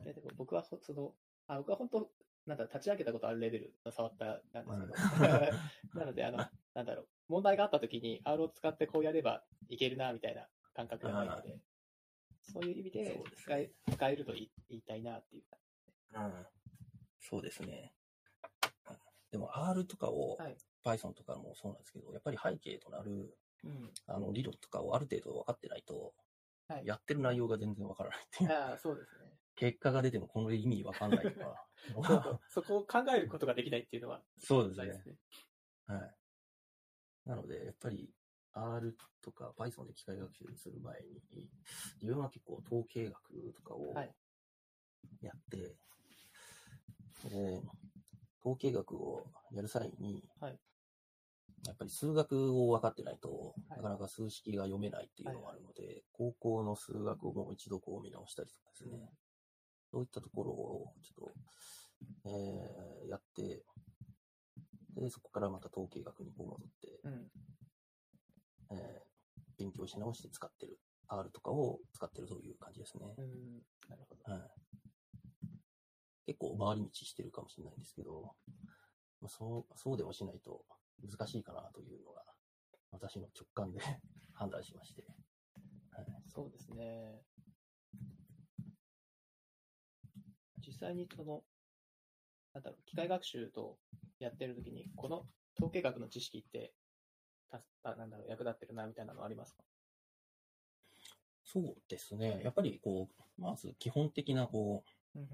[0.00, 1.14] いいやでも僕はそその、
[1.46, 2.10] あ、僕は本当、
[2.46, 6.38] なんだろう、立ち上げたことあるレベルの触ったなんですけど、なので、あの、
[6.74, 11.58] なんだろう、問題があった時に R を使ってこうやればいけるな、みたいな感覚がないので、
[12.42, 15.56] そういう意味で使えね使えると言い言いたいなっていうか。
[16.14, 16.46] うん。
[17.20, 17.92] そうですね。
[19.30, 23.90] でも R とかを、はい Python とかもそうなんですけど、やっぱり背景となるうん。
[24.08, 26.12] あの理論とかをある程度分かってないと、
[26.66, 26.86] はい。
[26.86, 28.50] やってる内容が全然分からないっていう。
[28.50, 29.21] ああ、そうですね。
[29.56, 31.66] 結果が出てもこの意味分かんないとか。
[32.48, 35.16] そこを考えることができないっていうのは、そうですね。
[35.86, 36.14] はい。
[37.26, 38.12] なので、やっぱり
[38.52, 41.50] R とか Python で機械学習する前に、
[42.00, 44.14] 自分は結構統計学とかをはい。
[45.20, 45.76] やって、
[47.28, 47.62] で
[48.40, 50.58] 統計学をやる際に、はい。
[51.64, 53.78] やっぱり数学を分かってないと、はい。
[53.78, 59.08] なかなか数式が読めないっていうのがあるので、高校の数学をもう一度こう見直したりとかですね、
[59.92, 61.34] そういったところをちょっ
[62.24, 63.62] と、えーやって、
[64.96, 67.30] で、そこからまた統計学にこう戻って、うん。
[68.78, 69.12] えー
[69.58, 70.78] 勉強し直して使ってる、
[71.08, 73.22] R とかを使ってるという感じですねう。
[73.22, 73.62] ん。
[73.88, 74.32] なるほど。
[74.32, 74.50] はい、
[76.26, 78.34] 結構回り道してるかもしれないんですけど、
[79.20, 80.64] まあ、そうそうでもしないと
[81.00, 82.24] 難しいかなというのが、
[82.90, 83.80] 私の直感で
[84.34, 85.04] 判断しまして。
[86.34, 87.22] そうですね。
[90.82, 91.42] 際にその、
[92.54, 93.78] なんだろう、機械学習と
[94.18, 95.26] やってるときに、この
[95.56, 96.74] 統計学の知識って、
[97.50, 97.60] た
[97.90, 99.62] あなんだろう、役立ってるなみたいなのありますか？
[101.44, 102.40] そうですね。
[102.42, 103.08] やっぱりこ
[103.38, 105.28] う、まず基本的なこう、うん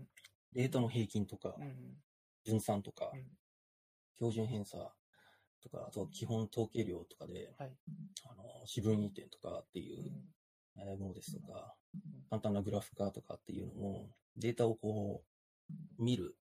[0.55, 1.55] データの平均とか
[2.46, 3.26] 分散とかうん、
[4.14, 4.78] 標準偏差
[5.62, 7.76] とか、あと基本統計量とかで、はい。
[8.24, 10.11] あの、四分位点とかっていう
[10.74, 15.28] ものですとかん、簡単なグラフ化とかっていうのも、データをこう、
[15.99, 16.37] 見る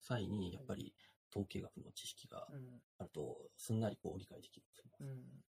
[0.00, 0.94] 際に、やっぱり
[1.30, 5.02] 統計学の知識がうんあると、すんなりこう理解できると思います。
[5.02, 5.44] うん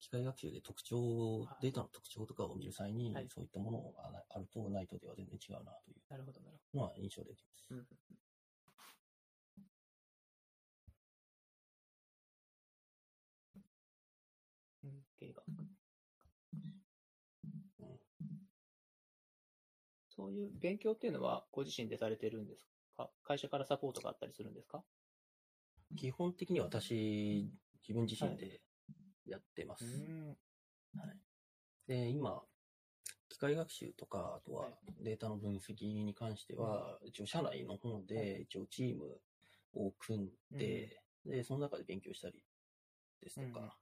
[0.00, 7.68] 機械学習で特徴はい、データの特徴とかを見る際にはい、そういったものがなあると、ないとでは全然違うなというなるほど、なるのは印象できます。
[7.70, 7.80] ほど。
[7.80, 8.11] うんうん
[20.32, 22.66] そういう勉強っていうのはご自身でされてるんです
[22.96, 23.10] か？
[23.22, 24.82] 会社からサポートがあったりするんですか？
[25.96, 27.50] 基本的に私、
[27.82, 28.62] 自分自身で
[29.26, 29.84] やってます。
[29.84, 30.36] ん。
[31.86, 32.42] で、今、
[33.28, 34.78] 機械学習とか、あとははい。
[35.04, 39.20] データの分析に関しては、一応社内の方はで、一応チーム
[39.74, 42.42] を組んで、で、その中で勉強したり
[43.20, 43.78] ですとか、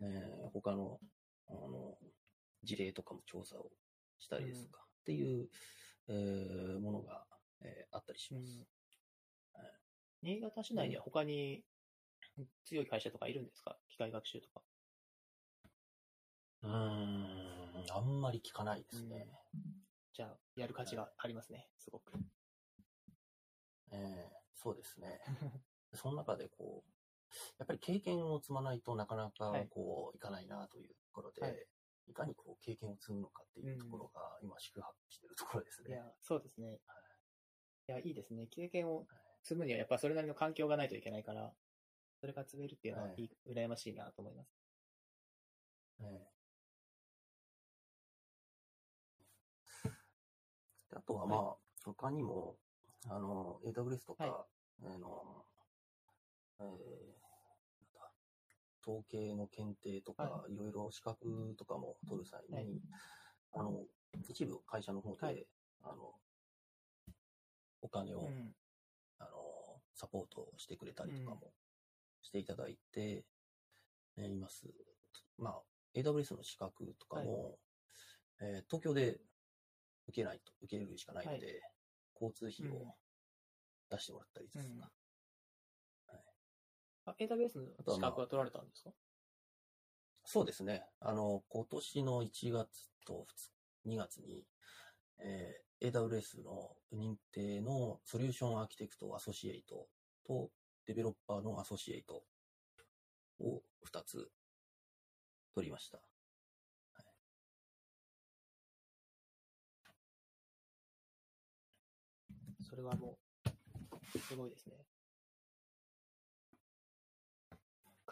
[0.00, 1.00] えー他の、
[1.48, 1.98] あの、
[2.62, 3.70] 事例とかも調査を
[4.18, 5.48] したりですとか、っていう、
[6.08, 7.24] えーものが、
[7.62, 8.68] えーあったりします。
[10.20, 11.64] 新潟市内には他に
[12.64, 13.78] 強い会社とかいるんですか？
[13.88, 14.60] 機械学習とか。
[16.62, 19.26] うーん、あんまり聞かないですね。
[20.12, 22.12] じゃあ、やる価値がありますね、すごく。
[23.92, 25.20] えーそうですね。
[25.94, 26.90] その中でこう、
[27.58, 31.66] やっぱり経験を積まないとなかなかはいこう、いかないなというところで、はい
[32.10, 35.90] い、かにこう経験を積むのかっていうところが今宿泊しているところですね。
[35.90, 36.78] いや、そうですね。
[37.88, 38.46] いや、いいですね。
[38.46, 39.06] 経験を
[39.42, 41.52] 積むにはやっぱそれなりの環境がないといけないから、
[42.20, 44.50] それが積めるっていうのははいいい、羨ましいなと思います。
[46.00, 46.38] ええ
[50.90, 52.56] であとはまあ、他にも、
[53.08, 54.46] あの、AWS とか、は
[54.82, 55.44] あの、
[56.60, 57.27] えー
[58.88, 60.56] 統計の検定とか、、はい。
[60.56, 62.66] ろいろ資格とかも取る際に、はい。
[63.52, 63.84] あの、
[64.26, 65.46] 一部会社の方で、はい。
[65.82, 66.14] あの、
[67.82, 68.54] お金を、うん。
[69.18, 69.30] あの、
[69.94, 71.52] サポートしてくれたりとかも
[72.22, 73.26] していただいて、
[74.16, 74.66] えーいます。
[75.36, 75.62] まあ、
[75.94, 77.58] AWS の資格とかも、
[78.40, 79.20] えー東京で
[80.08, 81.60] 受けないと、受けるしかないので、
[82.14, 82.94] 交通費を
[83.90, 84.90] 出してもらったりですとか、
[87.10, 88.90] あ、AWS の資格は取られたんですか？
[90.24, 90.84] そうですね。
[91.00, 93.26] あの、今年の1月と
[93.86, 94.46] 2月に、
[95.18, 99.88] えー AWS の認定のソリューションアーキテクトアソシエイト
[100.26, 100.50] と
[100.86, 102.24] デベロッパーのアソシエイト
[103.38, 104.28] を2つ
[105.54, 106.00] 取りました。
[112.68, 113.18] それはも
[114.14, 114.87] う、すごいですね。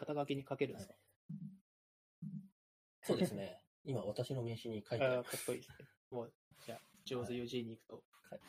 [0.07, 0.93] 肩書きに書けるんですか、
[3.03, 3.61] そうですね。
[3.83, 5.23] 今私の名刺に書いてああ。
[5.23, 5.87] かっこいいですね。
[6.11, 6.33] もう、
[6.65, 8.39] じゃあ、上手 UG に行くと、はい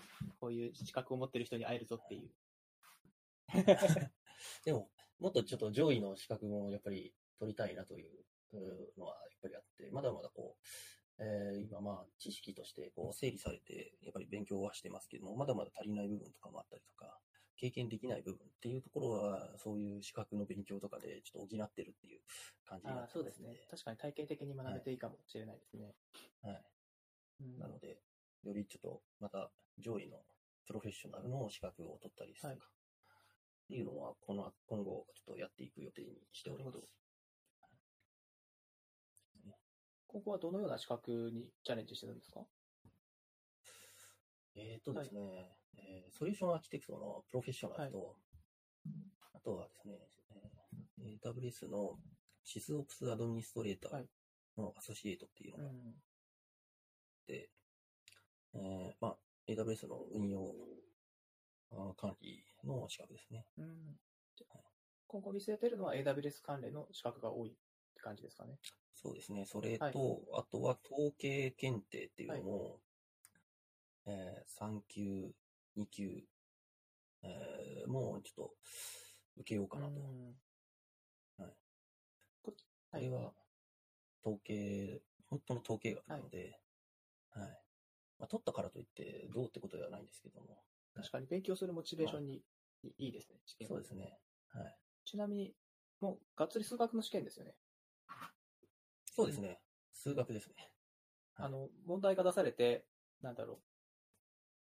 [0.41, 2.31] こういう資格を持ってる人に会えるぞっていう。
[4.65, 8.25] でも、もっとちょっと上位の資格もやっぱり取りたいなという
[8.97, 10.57] のはやっぱりあって、まだまだこ
[11.19, 17.19] う、えー今まあ知識としてこう整理されて、やっぱり勉強はしてますけども、まだまだ足りない部分とかもあったりとか、
[17.59, 22.21] 経験できない部分っていうところは、そういう資格の勉強とかでちょっと補ってるっていう
[22.65, 23.57] 感じになってますそうですね。
[23.71, 25.95] 確かに体系的に学べていいかもしれないですね。
[26.43, 26.65] はい。
[27.41, 28.01] うんなので、
[28.45, 30.25] よりちょっとまた上位の
[30.67, 32.59] プロフェッショナルの資格を取ったりですとか、はい
[33.69, 36.79] っていうのはこの今後ちょっとやっていく予定にしております。
[40.07, 42.47] ここはどのような資格にチャレンジしてるんですか？
[44.55, 48.16] えっ、とですね、えーソリューションアーキテクトのプロフェッショナルと、
[49.35, 49.99] あとはですね、
[51.01, 51.99] えー AWS の
[52.45, 54.03] シスオプスアドミニストレーター
[54.57, 55.77] のアソシエイトっていうのがあっん。
[57.27, 57.51] て、
[58.55, 59.16] えーまあ、
[59.47, 60.55] AWS の運用
[61.97, 63.45] 管理の資格ですね。
[63.59, 64.01] うん。
[65.07, 67.53] 今後見据えてるのは AWS 関連の資格が多いっ
[67.95, 68.59] て感じですかね。
[68.95, 69.45] そうですね。
[69.47, 69.95] それと、はい
[70.35, 72.81] あとは統計検定っていうのも、
[74.07, 75.31] えー3級、
[75.79, 76.24] 2級、
[77.22, 78.55] えーもうちょっと
[79.37, 79.93] 受けようかなと。
[79.93, 80.35] うん
[81.39, 81.55] はい
[82.43, 82.53] こ
[82.91, 83.33] これは
[84.24, 86.61] 統計、本当の統計学なので、
[87.31, 87.49] はい。
[88.18, 90.64] まあ、取ったからといってどうってことではないんですけども、
[90.95, 92.43] 確かに勉強するモチベーションに
[92.83, 93.37] いいいですね。
[93.66, 94.18] そうですね。
[94.49, 94.76] はい。
[95.05, 95.55] ちなみに、
[96.01, 97.55] もう、がっつり数学の試験ですよね。
[99.14, 99.61] そうですね。
[99.93, 100.55] 数学ですね。
[101.35, 102.85] はいあの、問題が出されて、
[103.22, 103.68] なんだろう。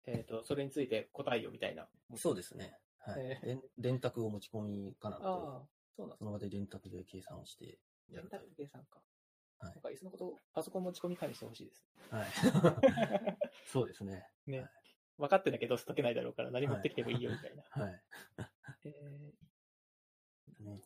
[0.06, 1.88] えっ、と、それについて答えよみたいな。
[2.16, 2.78] そうですね。
[3.00, 3.22] はい。
[3.22, 7.78] え電電卓を持ち込みかなと、あ、そうその場で電卓で計算をして
[8.10, 9.00] や電卓計算か。
[9.60, 11.86] はいなんか、いっそのこと、パソコン持ち込み会にしてほしいです。
[12.10, 12.16] プ。
[12.18, 12.28] はい。
[13.72, 14.28] そうですね。
[14.46, 14.70] ねはい
[15.18, 17.64] 分かってんだけど、解けないだろうから、何持ってきてもいいよみたいな。
[17.70, 18.04] はい。
[18.86, 19.34] え
[20.60, 20.82] ね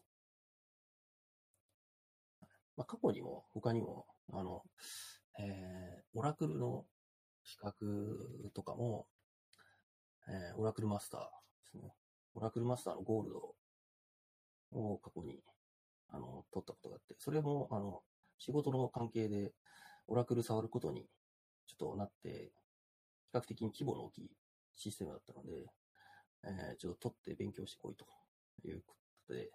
[2.76, 4.64] まあ、過去にも、他にも、あの、
[5.40, 6.86] えー、オラクルの
[7.48, 9.08] 資格とかも、
[10.28, 11.28] えー、オラクルマスターで
[11.72, 11.94] すね。
[12.36, 13.56] オラクルマスターのゴールド
[14.78, 15.40] を過去に、
[16.10, 18.02] あの、取ったことがあって、それも、あの、
[18.38, 19.54] 仕事の関係で、
[20.08, 21.08] オラクル触ることに、
[21.68, 22.52] ちょっとなって、
[23.32, 24.32] 比較的に規模の大きい
[24.76, 25.68] システムだったので、
[26.44, 28.06] えー、ちょっと取って勉強してこいと
[28.68, 28.96] いうこ
[29.28, 29.50] とで、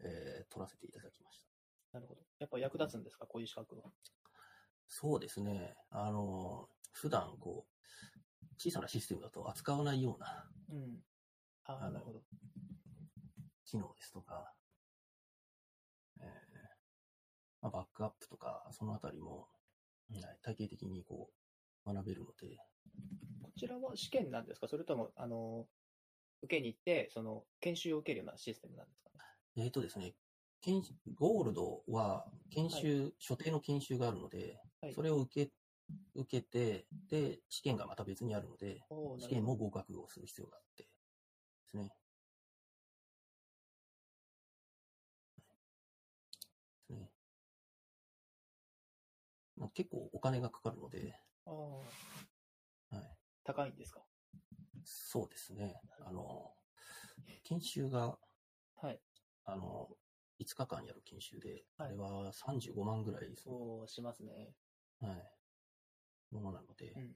[0.00, 1.46] えー取らせていただきました。
[1.92, 2.20] ー、なるほど。
[2.38, 3.84] やっぱ役立つんですか、こういう資格は。
[4.88, 5.74] そうですね。
[5.90, 11.04] あの、普段こう、小さなシステムだと扱わないようなうん。
[11.64, 12.22] あなるほど。
[13.64, 14.54] 機能ですとか、
[16.20, 16.26] えー
[17.60, 19.48] まあ、バックアップとか、そのあたりも、
[20.08, 21.28] はい体系的にこ
[21.84, 22.56] う、学べるので、
[23.42, 24.68] こちらは試験なんですか？
[24.68, 25.66] それとも、あの、
[26.42, 29.10] 受けに行って、その、研修を受けるようなシステムなんですか？
[29.56, 29.64] ね。
[29.64, 30.14] えっ、とですね、
[30.62, 35.52] 研修ゴールドは研修、所定の研修があるので、はいそれを受け、
[36.14, 38.80] 受けて、で、試験がまた別にあるので、
[39.18, 40.90] 試験も合格をする必要があって、で
[41.70, 41.90] すね。
[46.78, 47.10] ですね。
[49.56, 51.14] まあ、結構お金がかかるので、
[52.90, 54.00] はい、高いんですか？
[54.84, 55.80] そうですね。
[56.00, 56.54] あの、
[57.44, 58.18] 研修が、
[58.76, 59.00] はい。
[59.44, 59.88] あの、
[60.38, 64.54] 5日間やる研修で、はいあれは35万ぐらいそうしますね。
[65.00, 65.35] はい、
[66.30, 67.12] ものなので、うん。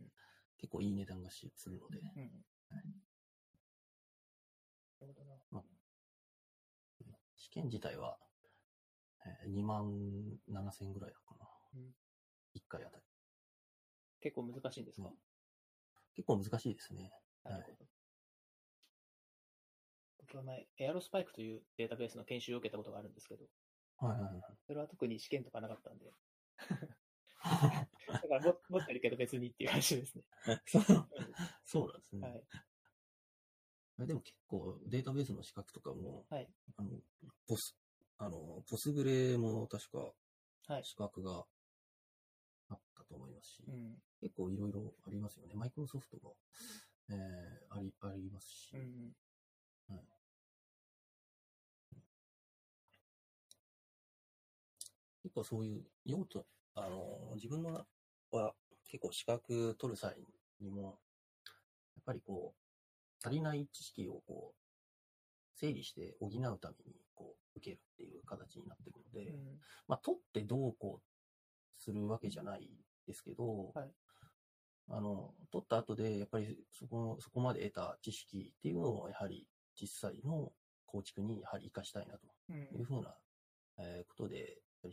[0.58, 2.00] 結構いい値段がしするので。
[7.36, 8.18] 試験自体は、
[9.26, 9.84] えー2万
[10.48, 11.48] 7千ぐらいだったかな。
[11.74, 11.94] うん
[12.54, 13.04] 1回あたり。
[14.20, 15.14] 結構難しいんですか、うん
[16.16, 17.12] 結構難しいですね。
[17.44, 17.76] なるほど。
[20.18, 23.44] 僕は前、エアロスパイクというデータベースの研修を受けたことがあるんですけど、
[23.98, 24.42] はいはいはい。
[24.66, 26.12] それは特に試験とかなかったんで、
[28.12, 30.24] だからも 持ってるけど別にっていう話ですね。
[30.66, 30.82] そう
[31.64, 32.28] そうなんですね。
[32.28, 32.44] はい。
[34.02, 36.48] えでも結構データベースの資格とかも、はい。
[36.76, 36.90] あの、
[37.46, 37.76] ポス、
[38.18, 40.12] あの、ポスグレも確か
[40.72, 40.84] はい。
[40.84, 41.44] 資格が
[42.68, 44.02] あったと思いますし、うん。
[44.20, 45.54] 結構いろいろありますよね。
[45.54, 46.36] マイクロソフトも、
[47.10, 49.14] えー、あり、ありますし、うん。
[55.22, 57.84] 結構そういう用途、あの、自分の
[58.36, 58.54] は
[58.84, 60.16] 結構資格取る際
[60.60, 60.98] にも、
[61.96, 64.60] やっぱりこう、足りない知識をこう、
[65.58, 69.60] 整理して補うためにこう、受けるっていう形になってるので、うん。
[69.88, 72.70] まあ、取ってどうこうするわけじゃない
[73.06, 73.90] ですけど、はい。
[74.88, 79.46] あの、取った後で、やっぱりそこ、そこまで得た知識っていうのを、やはり
[79.80, 80.52] 実際の
[80.86, 82.56] 構築にやはり活かしたいなとうん。
[82.56, 83.14] いうふうな、
[83.78, 84.92] えーことで、取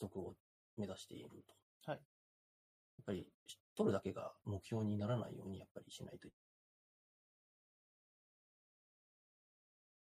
[0.00, 0.34] 得を
[0.76, 1.54] 目指していると。
[1.86, 2.00] はい
[2.98, 3.26] やっぱり、
[3.76, 6.30] 取るだけが目標にならないように、やっぱりしないとい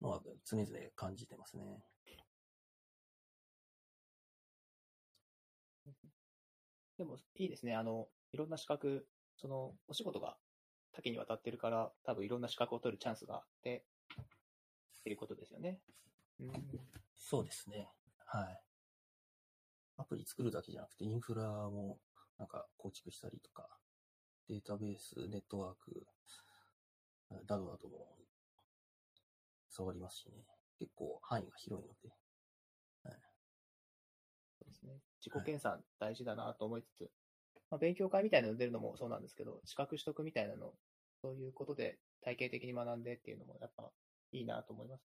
[0.01, 1.84] のは常々感じてますね。
[6.97, 7.76] でも、いいですね。
[7.76, 9.05] あの、いろんな資格、
[9.36, 10.38] その、お仕事が
[10.93, 13.86] 多岐にわたってるから、多分いろんな資格を取るチャンスがあって、
[14.99, 15.80] っていうことですよね。
[16.39, 16.51] うん。
[17.15, 17.88] そうですね。
[18.26, 18.66] はい。
[19.98, 22.00] アプリ作るだけじゃなくて、インフラも
[22.38, 23.68] なんか構築したりとか、
[24.48, 26.06] データベース、ネットワーク、
[27.48, 28.08] などなども
[29.70, 30.45] 触りますしね。
[30.80, 32.14] 結構範囲が広いので。
[34.58, 35.00] そうですね。
[35.20, 37.12] 自己研鑽大事だなと思いつつ、
[37.70, 40.74] まあ、勉強会みたいなの出るのもそうなんですけど、資格取得みたいなの、
[41.22, 43.91] そういうことで体系的に学んでっていうのもやっぱ
[44.32, 45.04] いいなと思います。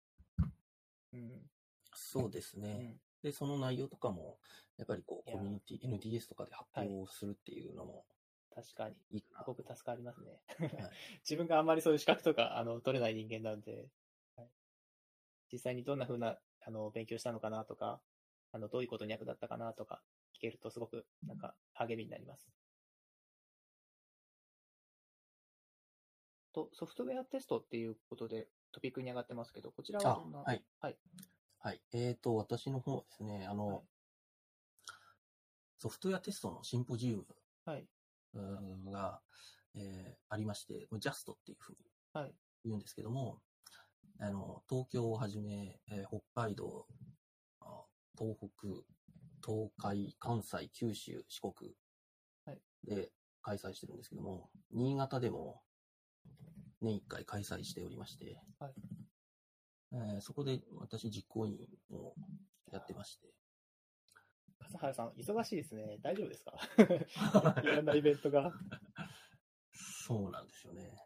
[1.12, 1.50] うん。
[1.94, 2.68] そうですね。
[2.68, 3.00] うん。
[3.22, 4.38] で、その内容とかも、
[4.76, 8.04] やっぱりこう、いやコミュニティ、NDS とかで発表するっていうのも
[8.56, 8.96] 確かに。
[9.10, 9.44] いいかな。
[9.44, 10.40] すごく助かりますね。
[10.82, 10.90] はい
[11.20, 13.90] 自分があんまりそういう資格とかあの取れない人間なんで、
[14.36, 14.48] はい
[15.52, 18.00] 実際にどんな風なあの勉強したのかなとか、
[18.52, 20.02] あのどういうことに役立ったかなとか
[20.34, 22.50] 聞けるとすごくなんか励みになります。
[26.52, 30.64] と、ソフトウェアテストっていうことでトピックに上がってますけど、こちらはあどんな、はい。
[30.80, 30.98] はい。
[31.66, 31.80] はい。
[31.92, 33.82] えーと、私の方はですね、あの、はい
[35.78, 37.24] ソフトウェアテストのシンポジウム
[37.64, 37.86] はい。
[39.74, 41.78] えーありまして、これ JAST っていうふうに
[42.12, 42.34] はい。
[42.64, 43.40] 言うんですけども、
[44.20, 46.86] あの、東京をはじめ、えー北海道、
[47.60, 47.82] あ
[48.16, 48.68] 東北、
[49.44, 51.74] 東海、関西、九州、四国
[52.46, 53.10] はいで
[53.42, 55.62] 開催してるんですけども、新潟でも
[56.80, 58.74] 年1回開催しておりまして、はい
[59.92, 61.58] えーそこで私実行委員
[61.96, 62.14] を
[62.72, 63.28] やってまして、
[64.58, 65.98] 笠原さん、忙しいですね。
[66.02, 66.58] 大丈夫ですか？
[67.62, 68.52] いろんなイベントが。
[69.72, 70.96] そうなんですよね。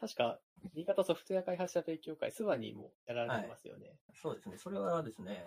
[0.00, 0.40] 確か、
[0.74, 3.98] 新潟ソフトウェア開発者勉強会、スワニーもやられてますよね。
[4.14, 4.58] そうですね。
[4.58, 5.46] それはですね、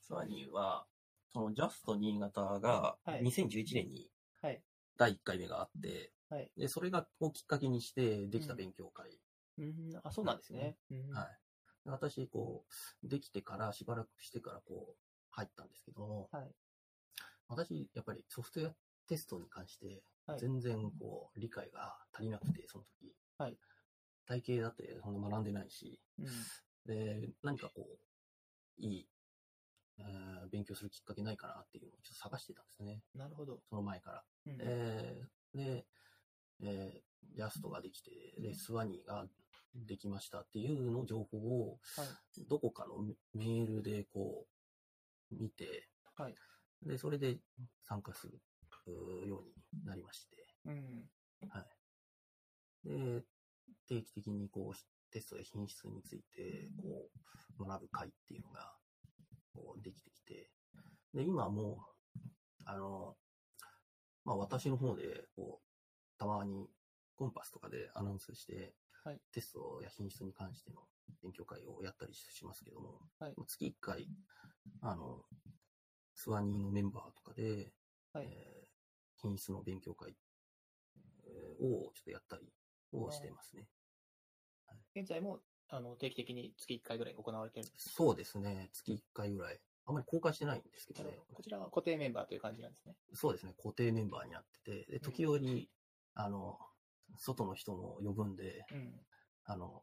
[0.00, 0.86] スワニーは、
[1.32, 4.62] そのジャスト新潟がはい2011年にはい。
[4.96, 6.50] 第1回目があって、はい。
[6.56, 9.18] で、それがをきっかけにしてできた勉強会。
[9.58, 10.76] うん、あ、そうなんですね。
[10.90, 11.38] うんはい。
[11.84, 12.64] で私、こ
[13.02, 14.96] う、できてからしばらくしてからこう、
[15.30, 16.50] 入ったんですけども、はい。
[17.48, 18.74] 私、やっぱりソフトウェア
[19.06, 23.14] テストに関してはい、全然こう、理解が足りなくて、その時。
[23.38, 23.56] はい。
[24.26, 26.26] 体系だってそんな学んでないし、うん。
[26.86, 27.98] で、何かこう、
[28.78, 29.08] いい、
[29.98, 33.02] えー勉強するきっかけないかなっていうのをちょっと探してたんですね。
[33.14, 33.60] なるほど。
[33.68, 34.24] その前から。
[34.46, 35.86] うんえーで、
[36.60, 39.26] えー、ヤストができて、で、スワニーが
[39.86, 42.44] できましたっていうの情報を、はい。
[42.48, 44.46] どこかのメメールでこ
[45.30, 46.34] う、見て、はい。
[46.82, 47.38] で、それで
[47.82, 51.08] 参加するようになりまして、うん。
[52.84, 53.24] で、
[53.88, 54.76] 定期的にこう、
[55.10, 57.08] テストや品質について、こ
[57.58, 58.72] う、学ぶ会っていうのが、
[59.54, 60.50] こう、できてきて、
[61.14, 61.78] で、今も
[62.16, 62.20] う、
[62.64, 63.16] あの、
[64.24, 66.68] まあ、私の方で、こう、たまに、
[67.16, 68.74] コンパスとかでアナウンスして、
[69.06, 70.80] はいテストや品質に関しての
[71.22, 74.08] 勉強会をやったりしますけども、はい月1回、
[74.80, 75.22] あの、
[76.14, 77.72] スワニーのメンバーとかで、
[78.12, 78.26] はい。
[78.28, 78.66] えー
[79.18, 80.14] 品質の勉強会
[81.24, 82.52] えーをちょっとやったり
[82.92, 83.68] をしてますね。
[84.94, 87.90] 現在も、あの、定期的に月1回ぐらい行われてるんです。
[87.90, 88.68] そうですね。
[88.72, 89.60] 月1回ぐらい。
[89.86, 91.18] あまり公開してないんですけどね。
[91.32, 92.96] こちらは固定メンバーという感じなんですね。
[93.14, 93.54] そうですね。
[93.56, 95.70] 固定メンバーになってて、で、時折、
[96.14, 96.58] あの、
[97.16, 99.00] 外の人も呼ぶんで、うん。
[99.44, 99.82] あの、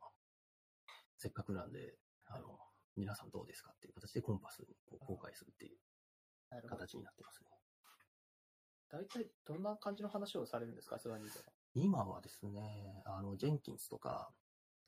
[1.18, 2.60] せっかくなんで、あの、
[2.96, 5.78] 皆さんどうですかっていう形でコンパスにこう公開するっていう。
[6.70, 7.50] 形になってますね。
[8.92, 11.46] 大体、どんな感じの話をされるんですか、スワニーでは。
[11.74, 14.30] 今はですね、あの、ジェンキンスとか、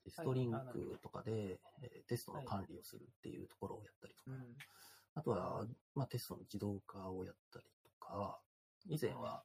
[0.08, 4.56] ストリンクとかで、えーテストの管理をするっていうところをやったりとか、うん。
[5.16, 5.66] あとは、
[5.96, 8.40] まあ、テストの自動化をやったりとか、
[8.86, 9.44] 以前は、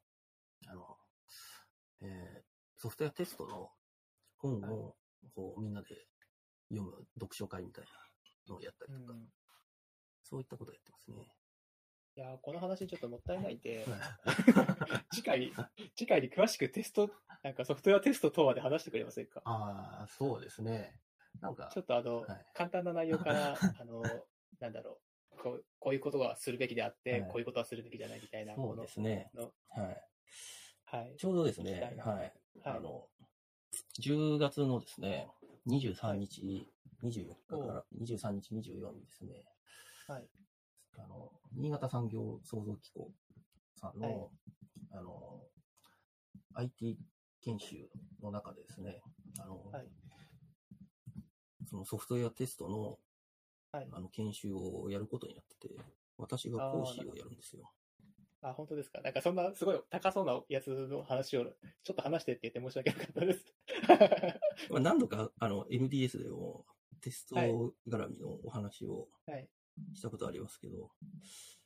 [0.67, 0.99] あの、
[2.03, 2.50] えー
[2.81, 3.71] ソフトウェアテストの
[4.39, 4.97] 本を、
[5.35, 5.89] こう、みんなで
[6.71, 7.91] 読む読書会みたいな
[8.55, 9.29] のをやったりとか、うん
[10.23, 11.27] そういったことをやってますね。
[12.17, 15.53] いやーこの話ちょっともったいないんで、はい 次回、
[15.97, 17.11] 次回に詳しくテスト、
[17.43, 19.43] なんかソフトウェアテスト等まで話してくれませんか？
[19.45, 21.01] ああ、そうですね。
[21.41, 24.03] なんかちょ、っとあの、はい簡単な内容から、 あの、
[24.61, 25.01] なんだろ
[25.33, 29.31] う、こうこういうことはするべきであって、はいこういうことはするべきじゃないみたいな、そうですね。
[29.69, 30.11] はい。
[30.85, 31.17] はい。
[31.17, 32.40] ちょうどですねはい。
[32.65, 33.07] はいあの、
[34.01, 35.29] 10月のですね、
[35.67, 36.67] 23日、
[37.03, 39.45] 24日から23日、24日ですね、
[40.09, 40.29] はい。
[40.99, 43.11] あの、新潟産業創造機構
[43.77, 44.29] さんの、はい
[44.93, 45.41] あの、
[46.55, 46.99] IT
[47.43, 47.89] 研修
[48.23, 49.03] の中でですね、
[49.39, 49.87] あの、はい
[51.67, 52.99] そのソフトウェアテストの
[53.73, 53.89] はい。
[53.93, 55.75] あの研修をやることになってて、
[56.19, 57.71] 私が講師をやるんですよ。
[58.43, 59.01] あ、本当ですか？
[59.03, 61.45] なんかそんなすごい高そうなやつの話を、
[61.85, 63.55] ちょっと話してって言って申し訳なかったです。
[64.71, 66.67] まあ、何度かあの NDS でも
[67.01, 67.51] テストはい
[67.89, 69.49] 絡みのお話をはい。
[69.95, 70.91] したことありますけど、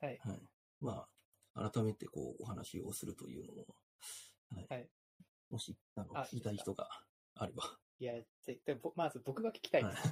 [0.01, 0.21] はい。
[0.81, 1.09] ま
[1.55, 3.67] あ、改めてこうお話をするというのも、
[4.51, 4.89] はいはい
[5.51, 6.89] もしあのあ聞きたい人が
[7.35, 10.09] あれば、いや、絶対、ぼまず僕が聞きたいはいです。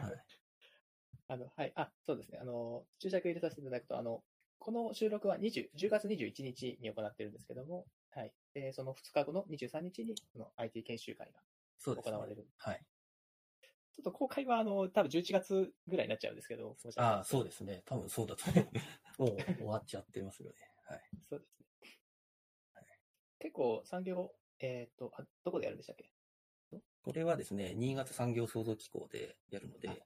[0.00, 0.24] はい
[1.28, 1.72] あの、はい。
[1.74, 2.38] あ、そうですね。
[2.38, 4.22] あの、注釈入れさせていただくと、あの、
[4.66, 8.32] この収録は20 10月21日に行っているんですけども、はい。
[8.52, 11.94] で、その2日後の23日に、この IT 研修会が。
[11.94, 12.48] 行われる。
[12.56, 12.84] はい。
[13.94, 17.84] ちょっと公開は、あの、多分11月ぐらいになっちゃうんですけど、ああ、そうですね。
[17.86, 18.66] 多分そうだと思う。
[19.30, 20.56] もう終わっちゃってますよね。
[20.82, 21.00] はい。
[21.20, 22.00] そうですね。
[23.38, 26.10] 結構産業、えっ、とあ、どこでやるんでしたっけ？
[27.02, 30.02] これはですね、新潟産業創造機構でやるので、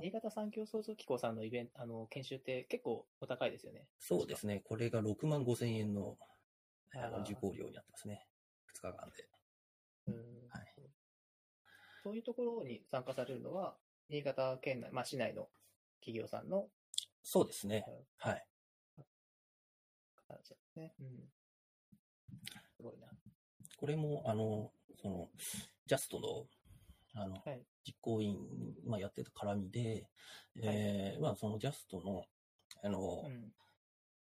[0.00, 3.86] 新潟産業創造機構さんのイベント、あの、研修って結構お高いですよね。
[3.98, 4.62] そうですね。
[4.64, 6.16] これが6万5千円の
[6.94, 8.26] あの受講料になってますね。
[8.74, 9.28] 2日間で。
[10.08, 10.14] うん
[10.50, 10.74] はい
[12.02, 13.76] そういうところに参加されるのは、
[14.08, 15.48] 新潟県内、まあ、市内の
[16.00, 16.66] 企業さんの、
[17.22, 17.84] そうですね。
[18.18, 18.44] はい。
[20.28, 20.92] 話ですね。
[21.00, 21.06] うん。
[22.76, 23.06] すごいな。
[23.78, 25.30] これも、あの、その、
[25.86, 26.46] ジャストの、
[27.14, 27.66] あの、はい。
[27.84, 28.38] 実行委員、
[28.84, 30.06] まあ、やってた絡みで、
[30.62, 32.24] えーまあ、そのジャストの、
[32.82, 33.52] あのう、ん。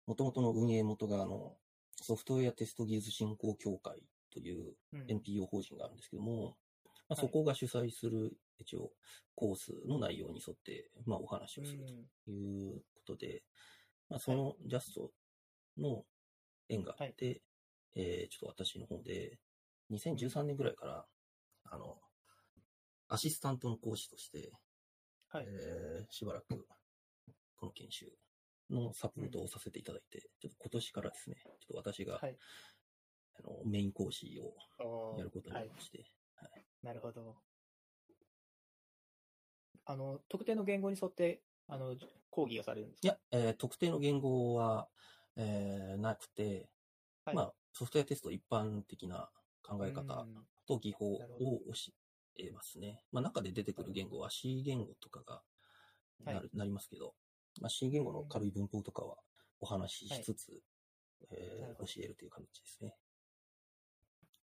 [0.07, 1.57] 元々の運営元が、あの、
[1.95, 5.05] ソフトウェアテスト技術振興協会といううん。
[5.09, 7.17] NPO 法人があるんですけども、まあ、はい。
[7.27, 8.93] そこが主催する、一応、
[9.35, 12.11] コースの内容に沿って、まあ、お話をするうん。
[12.25, 13.45] ということで、
[14.09, 15.13] まあ、そのジャスト
[15.77, 16.05] の
[16.69, 17.43] 縁があって、
[17.95, 19.39] えーちょっと私の方で、
[19.91, 21.07] 2013年ぐらいから、
[21.65, 22.01] あの、
[23.13, 24.53] アシスタントの講師として、
[25.29, 25.47] はい。
[25.47, 26.67] えーしばらく、
[27.57, 28.13] この研修
[28.71, 32.37] のサポートをさせていただいて、ちょっと今年からですね、ちょっと私が、はい。
[33.39, 34.55] あのメイン講師を
[35.19, 36.05] やることになはいりまして、
[36.83, 37.37] なるほど。
[39.85, 41.97] あの、特定の言語に沿って、あの、
[42.31, 43.09] 講義がされるんですか？
[43.09, 44.89] いや、えー特定の言語は、
[45.37, 46.69] えーなくて、
[47.25, 47.37] はい。
[47.37, 49.31] まあ、ソフトウェアテスト一般的な
[49.63, 50.47] 考え方うん。
[50.67, 51.75] と技法を教
[52.39, 53.03] えますね。
[53.13, 55.43] まあ、中で出てくる言語は C 言語とかが
[56.25, 57.15] なる、なりますけど、
[57.61, 59.17] まあ、C 言語の軽い文法とかは
[59.61, 60.63] お話ししつつ、
[61.31, 62.97] えーなるほど教えるという感じですね。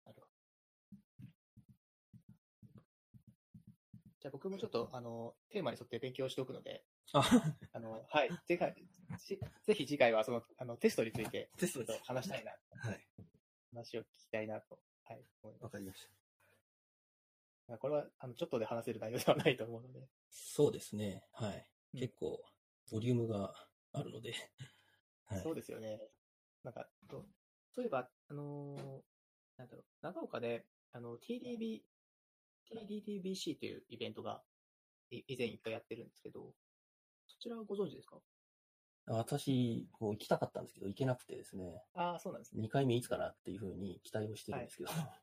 [0.05, 0.27] なるほど。
[4.21, 7.23] じゃあ僕もちょっと、あの、テーマに沿って勉強しておくので、あ、
[7.73, 8.29] あの、はい。
[8.45, 8.57] ぜ
[9.17, 13.07] ひ、しぜひ次回はその、あの、テストについて、テスちょっと話したいな、はい。
[13.73, 15.63] 話を聞きたいなと、はい、思います。
[15.63, 16.20] わかりました。
[17.77, 20.07] これは、あの、ちょっとで話せる内容ではないと思うので。
[20.29, 21.23] そうですね。
[21.33, 21.67] はい。
[21.93, 22.41] うん結構、
[22.91, 23.53] ボリュームが
[23.93, 24.33] あるので、
[25.25, 25.41] はい。
[25.41, 25.99] そうですよね。
[26.63, 27.25] なんか、と
[27.71, 29.03] そういえば、あのー
[29.57, 31.83] なんだろう、長岡で、あの、TDB、
[32.65, 34.43] TDDBC というイベントが、
[35.09, 36.55] い以前一回やってるんですけど、
[37.27, 38.21] そちらはご存知ですか？
[39.07, 42.61] 私、こう行きたかったんですけど、行けなくてですね、ああ、そうなんですね。
[42.61, 45.21] 2回目いつかなっていうふうに期待をしてるんですけど、はい。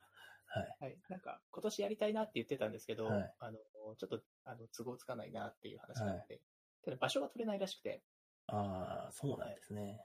[0.80, 0.96] はい。
[1.08, 3.34] なんか、今年やりたいなって言ってたんですけど、はい。
[3.40, 3.58] あの、
[3.96, 6.40] ちょっと、あの、都合つかないなっていう話なので、
[6.84, 8.02] ただ場所が取れないらしくて、
[8.46, 10.00] ああ、そうなんですね。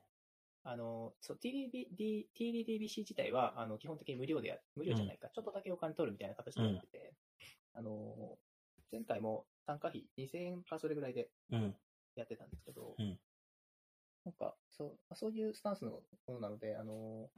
[0.63, 1.87] あの、そう、TDB、
[2.35, 7.13] TDDBC 自体は、あの、基本的に無料でや、無料じゃないか、ちょっとだけお金取るみたいな形になってて、
[7.73, 8.37] あの、
[8.91, 11.75] 前回も参加費2000円かそれぐらいでうん。
[12.15, 13.19] やってたんですけど、うん。
[14.25, 15.91] なんか、そう、そういうスタンスの
[16.27, 17.29] ものなので、あの、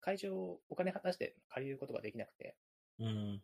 [0.00, 2.56] 会場をお金出して借りることができなくて、
[2.98, 3.42] うん。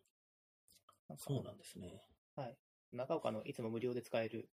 [1.16, 2.02] そうなんですね。
[2.34, 2.56] はい。
[2.92, 4.48] 長岡のいつも無料で使える、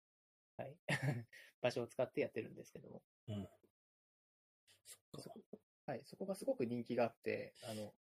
[0.58, 0.78] はい、
[1.62, 3.48] 場所を使ってやってるんですけども、うん。
[4.86, 5.34] そっか。
[5.86, 7.94] はい、そこがすごく人気があって、あの、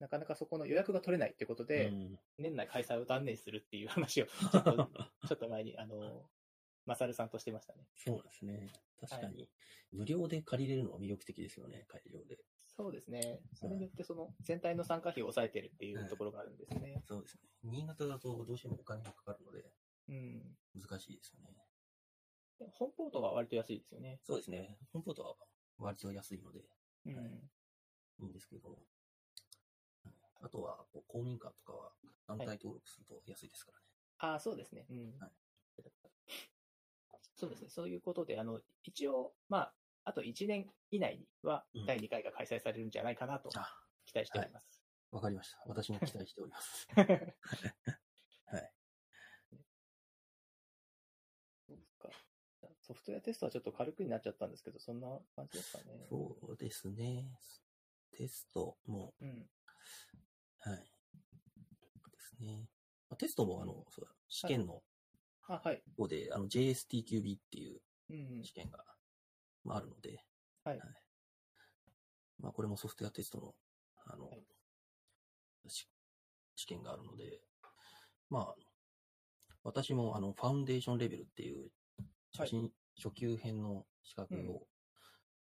[0.00, 4.90] なかなかそこの予約が取れないってことで、うん、年内開催を断念するっていう話を、 ちょっと、
[5.28, 6.28] ちょっと前に、あの、
[6.86, 7.86] マサルさんとしてましたね。
[7.96, 8.72] そうですね。
[8.98, 9.48] 確かに、
[9.92, 12.38] 無料で借りれるのは魅力的ですよね、会場で。
[12.80, 13.40] そうですね。
[13.52, 17.02] それによって、その、全体の参加費を抑えてるっていうところがあるんですね。
[17.06, 17.40] そうですね。
[17.62, 19.70] 新潟だとどうしてもお金がかかるので、
[20.08, 20.56] うん。
[20.80, 21.54] 難しいですよね。
[22.58, 24.18] でも本ポートは割と安いですよね。
[24.24, 24.78] そうですね。
[24.94, 25.34] 本ポートは
[25.78, 26.60] 割と安いので、
[27.04, 27.16] うん。
[27.16, 27.26] はい
[28.20, 28.78] いいんですけど、
[30.42, 31.92] あとは、公民館とかは
[32.26, 33.84] 団体登録すると安いですからね。
[34.18, 34.86] ああ、そうですね。
[34.90, 35.18] うん。
[35.20, 35.30] はい
[37.34, 37.68] そうですね。
[37.70, 39.72] そういうことで、あの、一応、まあ、
[40.10, 43.68] あと1年以内にはうん第2回が開催されるんじゃないかなとあ、
[44.04, 44.82] 期待しております。
[45.12, 45.62] わかりました。
[45.66, 46.88] 私も期待しております。
[46.96, 48.72] はい。
[51.68, 52.10] そうか。
[52.82, 55.84] ソフトウェアテストはちょっと軽くになっちゃったんですけど、そんな感じですかね。
[56.08, 57.30] そうですね。
[58.10, 59.46] テストも、うん。
[60.58, 60.78] はい。
[60.78, 60.84] で
[62.18, 62.68] すね。
[63.08, 64.82] まあテストも、あの、そうだ試験の
[65.46, 65.82] あ、はい。
[65.96, 67.80] 方で、あの、JSTQB っていう
[68.10, 68.44] うん。
[68.44, 68.84] 試験が、
[69.64, 70.24] まあ、あるので、
[70.64, 70.80] はい。
[72.38, 73.54] まあ、これもソフトウェアテストの、
[74.06, 74.44] あの、はい。
[75.68, 75.86] し
[76.56, 77.42] 試験があるので、
[78.28, 78.54] まあ、
[79.62, 81.70] 私も、あの、ファウンデーションレベルっていう、
[82.36, 84.48] 初心、初級編の資格うん。
[84.48, 84.66] を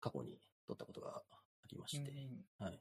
[0.00, 2.64] 過去に取ったことがありまして、うん。
[2.64, 2.80] はい。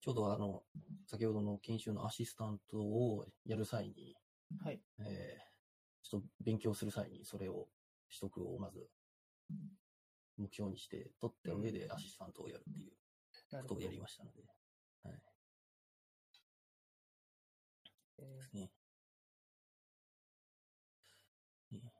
[0.00, 0.62] ちょうどあの、
[1.06, 4.16] 先ほどの研修のアシスタントをやる際に、
[4.62, 4.80] はい。
[5.00, 5.48] えー
[6.02, 7.68] ちょっと勉強する際にそれを、
[8.08, 8.88] 取得をまず、
[10.38, 12.92] 目標にして、取った上でアシスタントをやるっていう
[13.62, 14.42] ことをやりましたので、
[18.18, 18.70] えですね。
[21.72, 21.92] ね。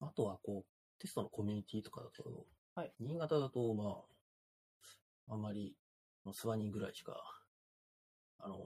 [0.00, 2.92] あとは、こう、テストのコミュニティとかだと、はい。
[3.00, 4.04] 新潟だと、ま
[5.28, 5.76] あ、あんまり、
[6.32, 7.42] スワニーぐらいしか、
[8.38, 8.56] あの、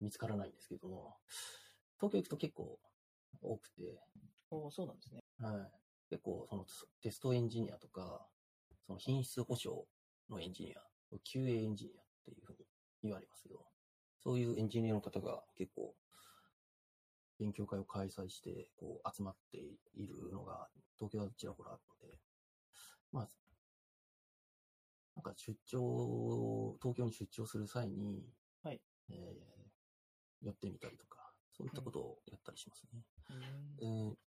[0.00, 1.16] 見つからないんですけども、
[1.98, 2.78] 東京行くと結構
[3.42, 5.22] 多くて、ーおーそうなんですね。
[5.38, 5.79] はい。
[6.10, 6.66] 結構、その
[7.00, 8.26] テストエンジニアとか、
[8.86, 9.86] その品質保証
[10.28, 10.80] のエンジニア、
[11.24, 12.58] QA エンジニアっていうふうに
[13.04, 13.64] 言われますけど、
[14.18, 15.94] そういうエンジニアの方が結構、
[17.38, 19.58] 勉強会を開催して、こう、集まって
[19.94, 22.18] いるのが、東京はちらほらあるので、
[23.12, 23.28] まあ、
[25.14, 28.26] なんか出張、東京に出張する際に、
[28.62, 28.80] はい
[29.10, 29.60] えー
[30.42, 33.02] 寄ってみたりとか、そういったことをやったりしますね。
[33.28, 34.29] うんえー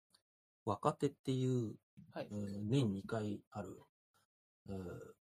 [0.65, 1.75] 若手っていう、
[2.13, 2.27] はい。
[2.31, 2.35] え。
[2.35, 3.81] ー年2回ある、
[4.69, 4.77] えー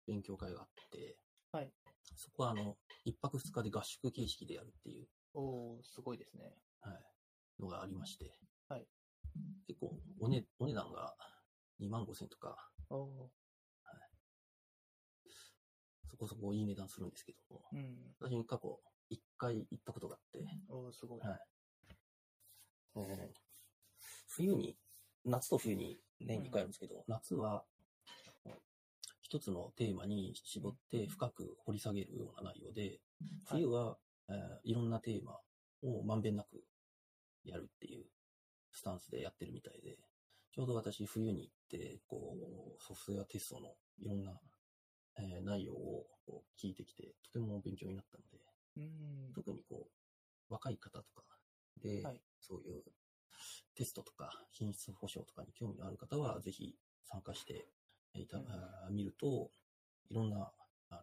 [0.07, 1.17] 勉強会があって、
[1.51, 1.73] はい。
[2.15, 6.55] そこはあの、1泊2日で合宿形式でやるっていう、おー、すごいですね。
[6.79, 7.03] はい、
[7.59, 8.33] のがありまして、
[8.69, 8.87] はい。
[9.67, 11.13] 結構お,、ね、お値段が
[11.81, 13.29] 2万5千とか、お
[16.09, 18.15] そこそこいい値段するんですけどうん。
[18.19, 21.19] 私過去1回行ったことがあって、おー、すごい。
[21.19, 21.39] はい。
[22.95, 23.47] えー
[24.29, 24.77] 冬に、
[25.25, 27.63] 夏と冬に年2回あるんですけど、夏は、
[29.21, 33.01] 一つのテーマに絞って深く掘り下げるような内容で、
[33.49, 33.97] 冬は、
[34.29, 35.37] えーいろんなテーマ
[35.83, 36.63] をまんべんなく
[37.43, 38.05] やるっていう
[38.71, 39.97] スタンスでやってるみたいで、
[40.53, 42.37] ちょうど私冬に行って、こ
[42.79, 44.39] う、ソフトウェアテストのいろんな、
[45.19, 48.39] えー内容をこう聞いてきて、とても勉強になったので、
[48.77, 49.33] うん。
[49.33, 49.87] 特にこ
[50.49, 51.23] う、若い方とか
[51.81, 52.21] で、はい。
[52.39, 52.83] そういう
[53.75, 56.75] テストとか品質保証とかに興味のある方は、ぜひ
[57.05, 57.67] 参加して
[58.13, 58.41] いた、う
[58.91, 59.51] ん見ると、
[60.09, 60.51] いろんな、
[60.89, 61.01] あの、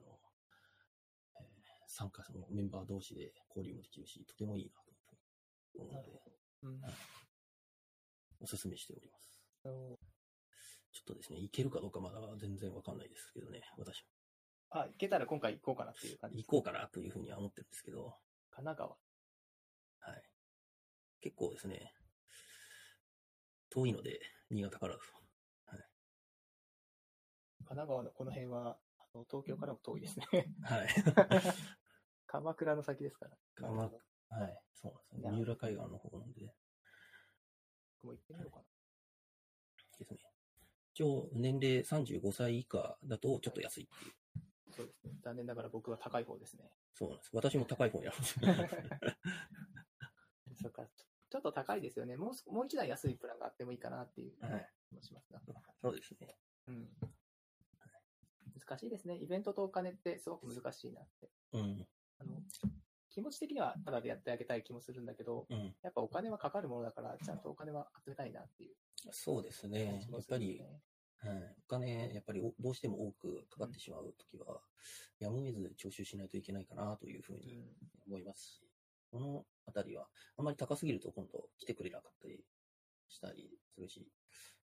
[1.40, 1.44] えー
[1.86, 4.92] 参加のメンバー同士で交流もできるし、とてもいいなと
[5.78, 6.10] 思うので、
[6.62, 6.80] うん
[8.40, 9.32] お勧めしております。
[9.62, 9.96] ちょ
[11.02, 14.08] っとですね、いけるかどうかまだ全然わかんないですけどね、私も。
[14.70, 18.16] あ、行けたら今回行こうかなっていう感じ行こうかなというふうには思ってるんですけど、
[18.50, 18.90] 神奈川。
[18.90, 18.96] は
[20.18, 20.22] い。
[21.20, 21.92] 結構ですね、
[23.74, 24.20] 遠いので、
[24.50, 25.04] 新潟からだと。
[27.64, 30.26] 神奈川のこの辺は、あの東京からも遠いですね。
[30.62, 30.88] はい。
[32.26, 33.36] 鎌倉の先ですから。
[33.54, 34.04] 鎌なるほど
[34.36, 34.62] はい。
[34.74, 35.30] そうなんですね。
[35.30, 36.54] 三浦海岸の方なんで
[38.02, 38.64] 僕も行ってみようかな。
[39.98, 40.18] ですね。
[40.92, 44.12] 一応、年齢35歳以下だとちょっと安いっていう。
[44.70, 45.14] そうですね。
[45.22, 46.70] 残念ながら僕は高い方ですね。
[46.94, 47.30] そうなんです。
[47.32, 48.46] 私も高い方にあるんですよ。
[50.62, 50.86] そっか。
[50.86, 51.08] ちょっ
[51.42, 52.16] と高いですよね。
[52.16, 55.40] もうす、もう一台安いプランがあってもいいかなっていうはい気もしますが。
[55.80, 56.36] そうですね。
[56.68, 56.88] うん。
[58.66, 59.16] 難しいですね。
[59.16, 61.30] イベントとお金ってすごく難しいなって。
[61.52, 61.86] うん。
[62.18, 62.42] あの、
[63.10, 65.74] 気持ち的にはただでやってあげたい気もするんだけど、うん。
[65.82, 68.76] やっぱお金はかかるものだから、ちゃんとお金は集めたいなっていう
[69.10, 70.12] そうです感ねじ。
[70.12, 70.62] やっぱり。
[71.18, 74.60] はい、お金、やっぱりおどうしても多くかかってしまうときは、
[75.18, 77.76] やむを得ず徴収しないといけないかなというふうにうん。
[78.08, 78.63] 思いますし、
[79.14, 82.44] このあたりは、あまり高すぎると今度来てくれなかったり
[83.08, 84.10] したりするし、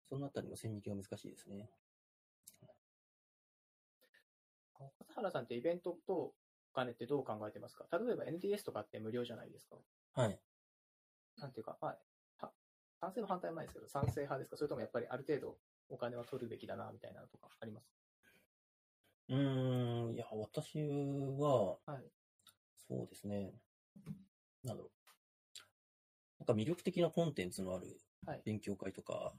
[0.07, 1.69] そのあたりの線引きは難しいですね。
[4.97, 6.33] 笠原さんってイベントとお
[6.73, 7.85] 金ってどう考えてますか？
[7.91, 9.75] 例えば NTS とかって無料じゃないですか
[10.13, 10.39] はい。
[11.37, 11.89] なんていうか、ま
[12.39, 12.53] あ、は
[13.01, 14.55] 賛成の反対はないですけど、賛成派ですか？
[14.55, 15.57] それともやっぱりある程度
[15.89, 17.91] お金は取るべきだな、みたいなのとかあります
[19.27, 20.79] うーん、いや、私
[21.37, 22.11] は、はい。
[22.87, 23.53] そうですね、
[24.63, 24.91] なんだろう。
[26.39, 29.33] なんか魅力的なコンテンツのあるはい勉強会とか、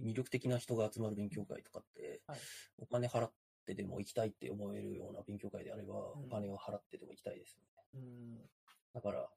[0.00, 2.38] 魅力的な人が集まる勉強会とかって、はい
[2.78, 3.32] お金払っ
[3.66, 7.68] てでも行きたいって思えるような勉強会であれば、うんお金を払ってでも行きたいですよね。
[7.94, 8.50] うん。
[8.94, 9.28] だから、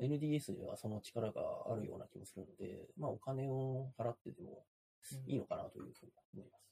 [0.00, 4.64] NDS にはその力があるような気もするので、まあお金を払ってでも
[5.26, 6.68] いいのかなというふうに思います。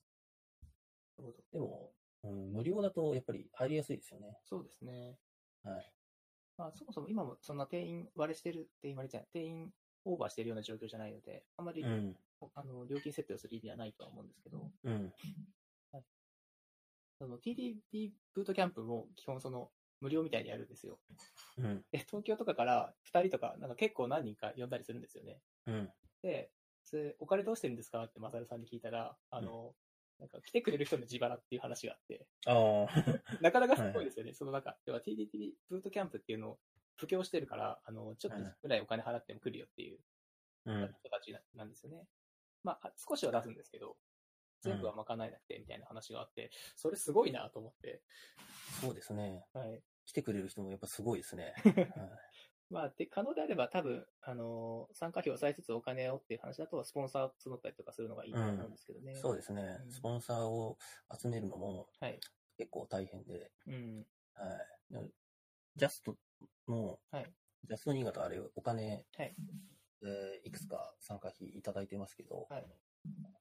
[1.19, 1.37] なるほど。
[1.53, 1.93] でも、
[2.25, 4.39] うん、無料だとやっぱり入りやすいですよね。
[4.45, 5.19] そうですね。
[5.65, 5.96] はい。
[6.59, 9.71] まあ、そもそも今もそんな定員割れしてる、定員割れじゃない、定員
[10.05, 12.17] オーバーしてるような状況じゃないので、あんまり、うん。
[12.55, 15.13] あの料金設定をする意味はないとは思うんですけど、うん。
[17.19, 20.99] その TDD ブートキャンプも基本その無料みたいにやるんですよ。
[21.59, 21.83] うん。
[21.91, 25.41] で、東京とかから2人とか、なんか結構何人か呼んだりするんですよね。
[25.67, 25.91] うん。
[26.23, 26.51] で、
[26.85, 29.75] それお金どうしてるんですかってマサルさんに聞いたら、あの、
[30.19, 32.89] なんか来てくれる人の自腹っていう話があって、ああ。
[33.43, 34.33] なかなかすごいですよね。
[34.33, 36.61] その中、要は TDT ブートキャンプっていうのを
[36.97, 40.01] 布教してるから、あの、ちょっとぐらいお金払っても来るよっていう
[40.65, 40.95] うん。
[40.95, 42.07] 人たちななんですよね。
[42.63, 43.97] まあ、少しは出すんですけど、
[44.63, 48.03] 全部は賄えなくてみたいな話があって、それすごいなと思って、
[48.81, 49.45] そうですね。
[49.53, 49.83] はい。
[50.07, 51.55] 来てくれる人もやっぱすごいですね。
[51.65, 51.87] はい
[52.69, 59.15] まあ、で、可能であれば多分、あの参加費を抑えつつお金をっていう話だと、スポンサーを募ったりとかするのがいいと思うんですけどね。
[59.15, 59.89] そうですねう。
[59.89, 60.77] んスポンサーを
[61.17, 62.19] 集めるのもはい。
[62.59, 64.07] 結構大変で、うん。
[64.35, 65.11] はい。
[65.77, 66.17] ジャスト
[66.69, 67.27] の、はい
[67.69, 69.35] ジャスト新潟あれお金、はい
[70.03, 72.67] えーいくつか参加費いただいてますけど、はい。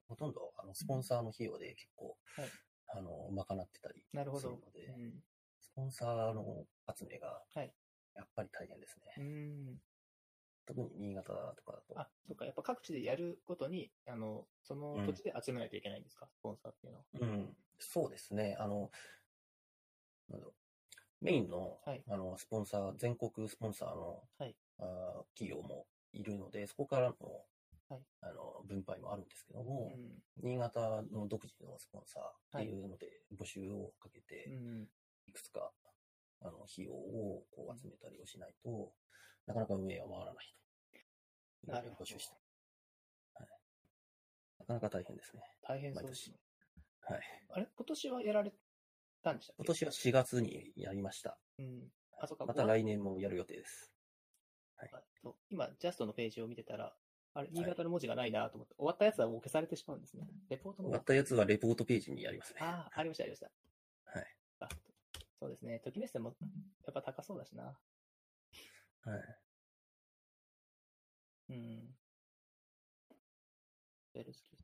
[0.07, 2.49] ほとんどあのスポンサーの費用で結構、はい
[2.87, 4.41] あの、賄ってたりなるほど。
[4.41, 5.23] するので、うん
[5.59, 6.65] スポンサーの
[6.97, 7.73] 集めがはい、
[8.15, 9.13] やっぱり大変ですね。
[9.17, 9.81] うん。
[10.65, 11.99] 特に新潟とかだと。
[11.99, 17.05] あ、そっか、やっぱ各地でやるごとに、あの、その土地で集めないといけないんですか、スポンサーっていうのは。
[17.13, 18.55] うん、そうですね。
[18.59, 18.89] あの、
[20.29, 20.55] なんだろう。
[21.21, 27.15] メインの,、はいあのスポンサー、全国スポンサーの、はいあー企業もいるので、そこからの,、
[27.89, 30.23] はいあの分配もあるんですけども、うん。
[30.43, 34.89] 新潟の独自のスポンサーっていうので、募集をかけて、うん。
[35.27, 35.71] いくつか
[36.45, 38.93] あの費用をこう集めたりをしないと、
[39.47, 40.45] なかなか運営は回らない
[41.65, 41.71] と。
[41.71, 43.49] なるほどはい。
[44.59, 45.41] なかなか大変ですね。
[45.67, 46.37] 大変そうですね。
[47.01, 47.21] はい。
[47.49, 47.67] あれ？
[47.75, 48.53] 今年はやられ
[49.23, 49.63] たんでしたっけ？
[49.63, 51.37] 今年は4月にやりました。
[51.57, 51.91] うん。
[52.19, 52.45] あ、そっか。
[52.45, 53.91] また来年もやる予定です。
[54.77, 54.85] あ
[55.23, 56.95] と今、ジャストのページを見てたら、
[57.33, 60.27] あれ、新潟の文字がないなと思って、終わったやつはもう消されてしまうんですね。
[60.49, 62.59] レポートの終わったやつはレポートページにやりますね。
[62.61, 63.49] ああ、ありました、ありました。
[65.45, 65.79] そうですね。
[65.83, 66.35] 時メッセも
[66.87, 67.65] やっぱ高そうだしな。
[67.65, 69.19] はい。
[71.49, 71.95] うん。
[74.15, 74.59] ベルスキー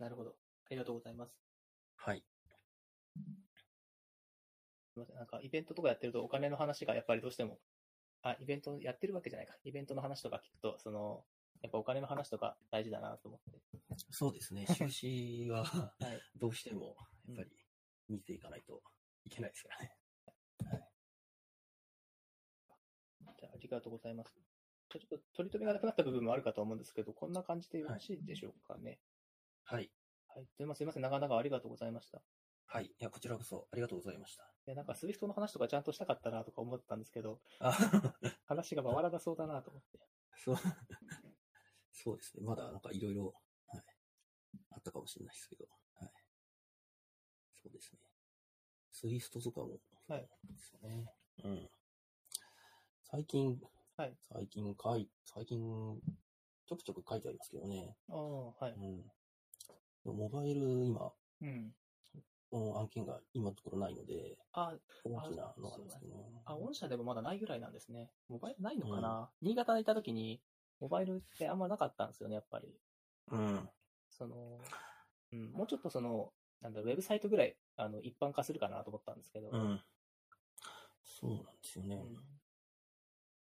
[0.00, 0.30] なるほど。
[0.30, 0.34] あ
[0.70, 1.36] りがとうございます。
[1.94, 2.24] はい。
[3.14, 3.20] す
[4.96, 5.16] みません。
[5.16, 7.60] なんか、イベントとかやってるとお金の話がやっぱりどうしても、
[8.22, 9.54] あ、イベントやってるわけじゃないか。
[9.62, 11.24] イベントの話とか聞くと、その、
[11.62, 13.60] やっぱお金の話とか大事だなと思って。
[14.10, 14.66] そうですね。
[14.66, 15.62] 収支は
[16.00, 16.20] はい。
[16.34, 16.96] どうしても
[17.28, 17.50] やっぱり
[18.08, 18.82] 見ていかないと
[19.24, 19.96] いけないですからね。
[23.38, 24.34] じゃあ、ありがとうございます。
[24.88, 28.98] ちょっと取り留めがなくなった部分もあるかと思うんですけど、こんな感じでよろしいでしょうかね。
[29.64, 29.90] はい。
[30.28, 30.46] はい。
[30.56, 31.02] すいません、すいません。
[31.02, 32.18] 長々ありがとうございました。
[32.18, 32.20] い
[32.66, 32.86] はい。
[32.86, 34.52] いや、こちらこそありがとうございました。
[34.66, 37.72] や、なんか、 Swift の話とかちゃんとしたかったなとか思ったんですけど、あ
[38.46, 39.98] 話が回らなそうだなと思って。
[40.36, 40.56] そう、
[41.92, 42.44] そうですね。
[42.44, 43.34] まだなんかいろいろ、
[43.66, 43.84] はい、
[44.70, 46.12] あったかもしれないですけど、はい。
[47.62, 48.11] そうですね。
[49.02, 51.12] ツイストとかも、はいですよね。
[51.42, 51.68] うん。
[53.10, 53.60] 最近、
[53.96, 56.00] はい最近書い、最近、
[56.68, 57.96] ちょくちょく書いてありますけどね。
[58.08, 58.74] ああ、はい。
[60.04, 60.16] うん。
[60.16, 61.72] モバイル、今、うん。
[62.48, 64.72] この案件が今のところないので、あ、
[65.02, 66.22] 大きなのがあるんですけどね。
[66.44, 68.08] あ、御社でもまだないぐらいなんですね。
[68.28, 70.40] モバイルないのかな、新潟にいた時に、
[70.78, 72.72] モバイルってあんまなかったんですよね、やっぱり。
[73.32, 73.68] うん。
[74.10, 74.60] その、
[75.32, 76.32] うん、もうちょっとその、
[76.62, 79.50] なんだ、ウェブサイトぐらい、あの、一般化するかなと思ったんですけど。
[79.50, 79.80] うん。
[81.02, 81.96] そうなんですよね。
[81.96, 82.16] うん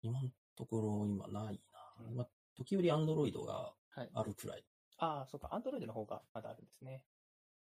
[0.02, 2.06] 今のところ今ないな。
[2.08, 4.10] うんまあ、時折アンドロイドがはい。
[4.14, 4.64] あるくらい。
[4.98, 7.04] ああ、そうか、アンドロイドの方がまだあるんですね。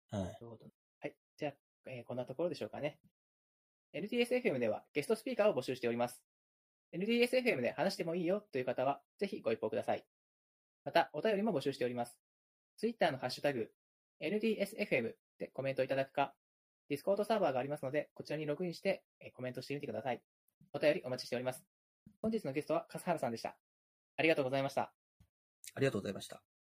[0.10, 0.24] はい。
[0.24, 0.66] なるほど。
[1.02, 1.16] はい。
[1.38, 1.54] じゃあ、
[1.86, 3.00] えーこんなところでしょうかね。
[3.94, 6.24] NTSFM ではゲストスピーカーを募集しております。
[6.94, 10.04] NTSFM で話してもいいよという方は、ぜひご一報ください。
[10.84, 12.20] また、お便りも募集しております。
[12.78, 13.72] Twitter のハッシュタグ、
[14.20, 16.34] NTSFM でコメントいただくか、
[16.90, 20.22] Discord サーバーがありますので、こちらにログインしてえコメントしてみてください。
[20.74, 21.66] お便りお待ちしております。
[22.22, 23.58] 本日のゲストは笠原さんでした。
[24.18, 24.94] ありがとうございました。
[25.74, 26.55] ありがとうございました。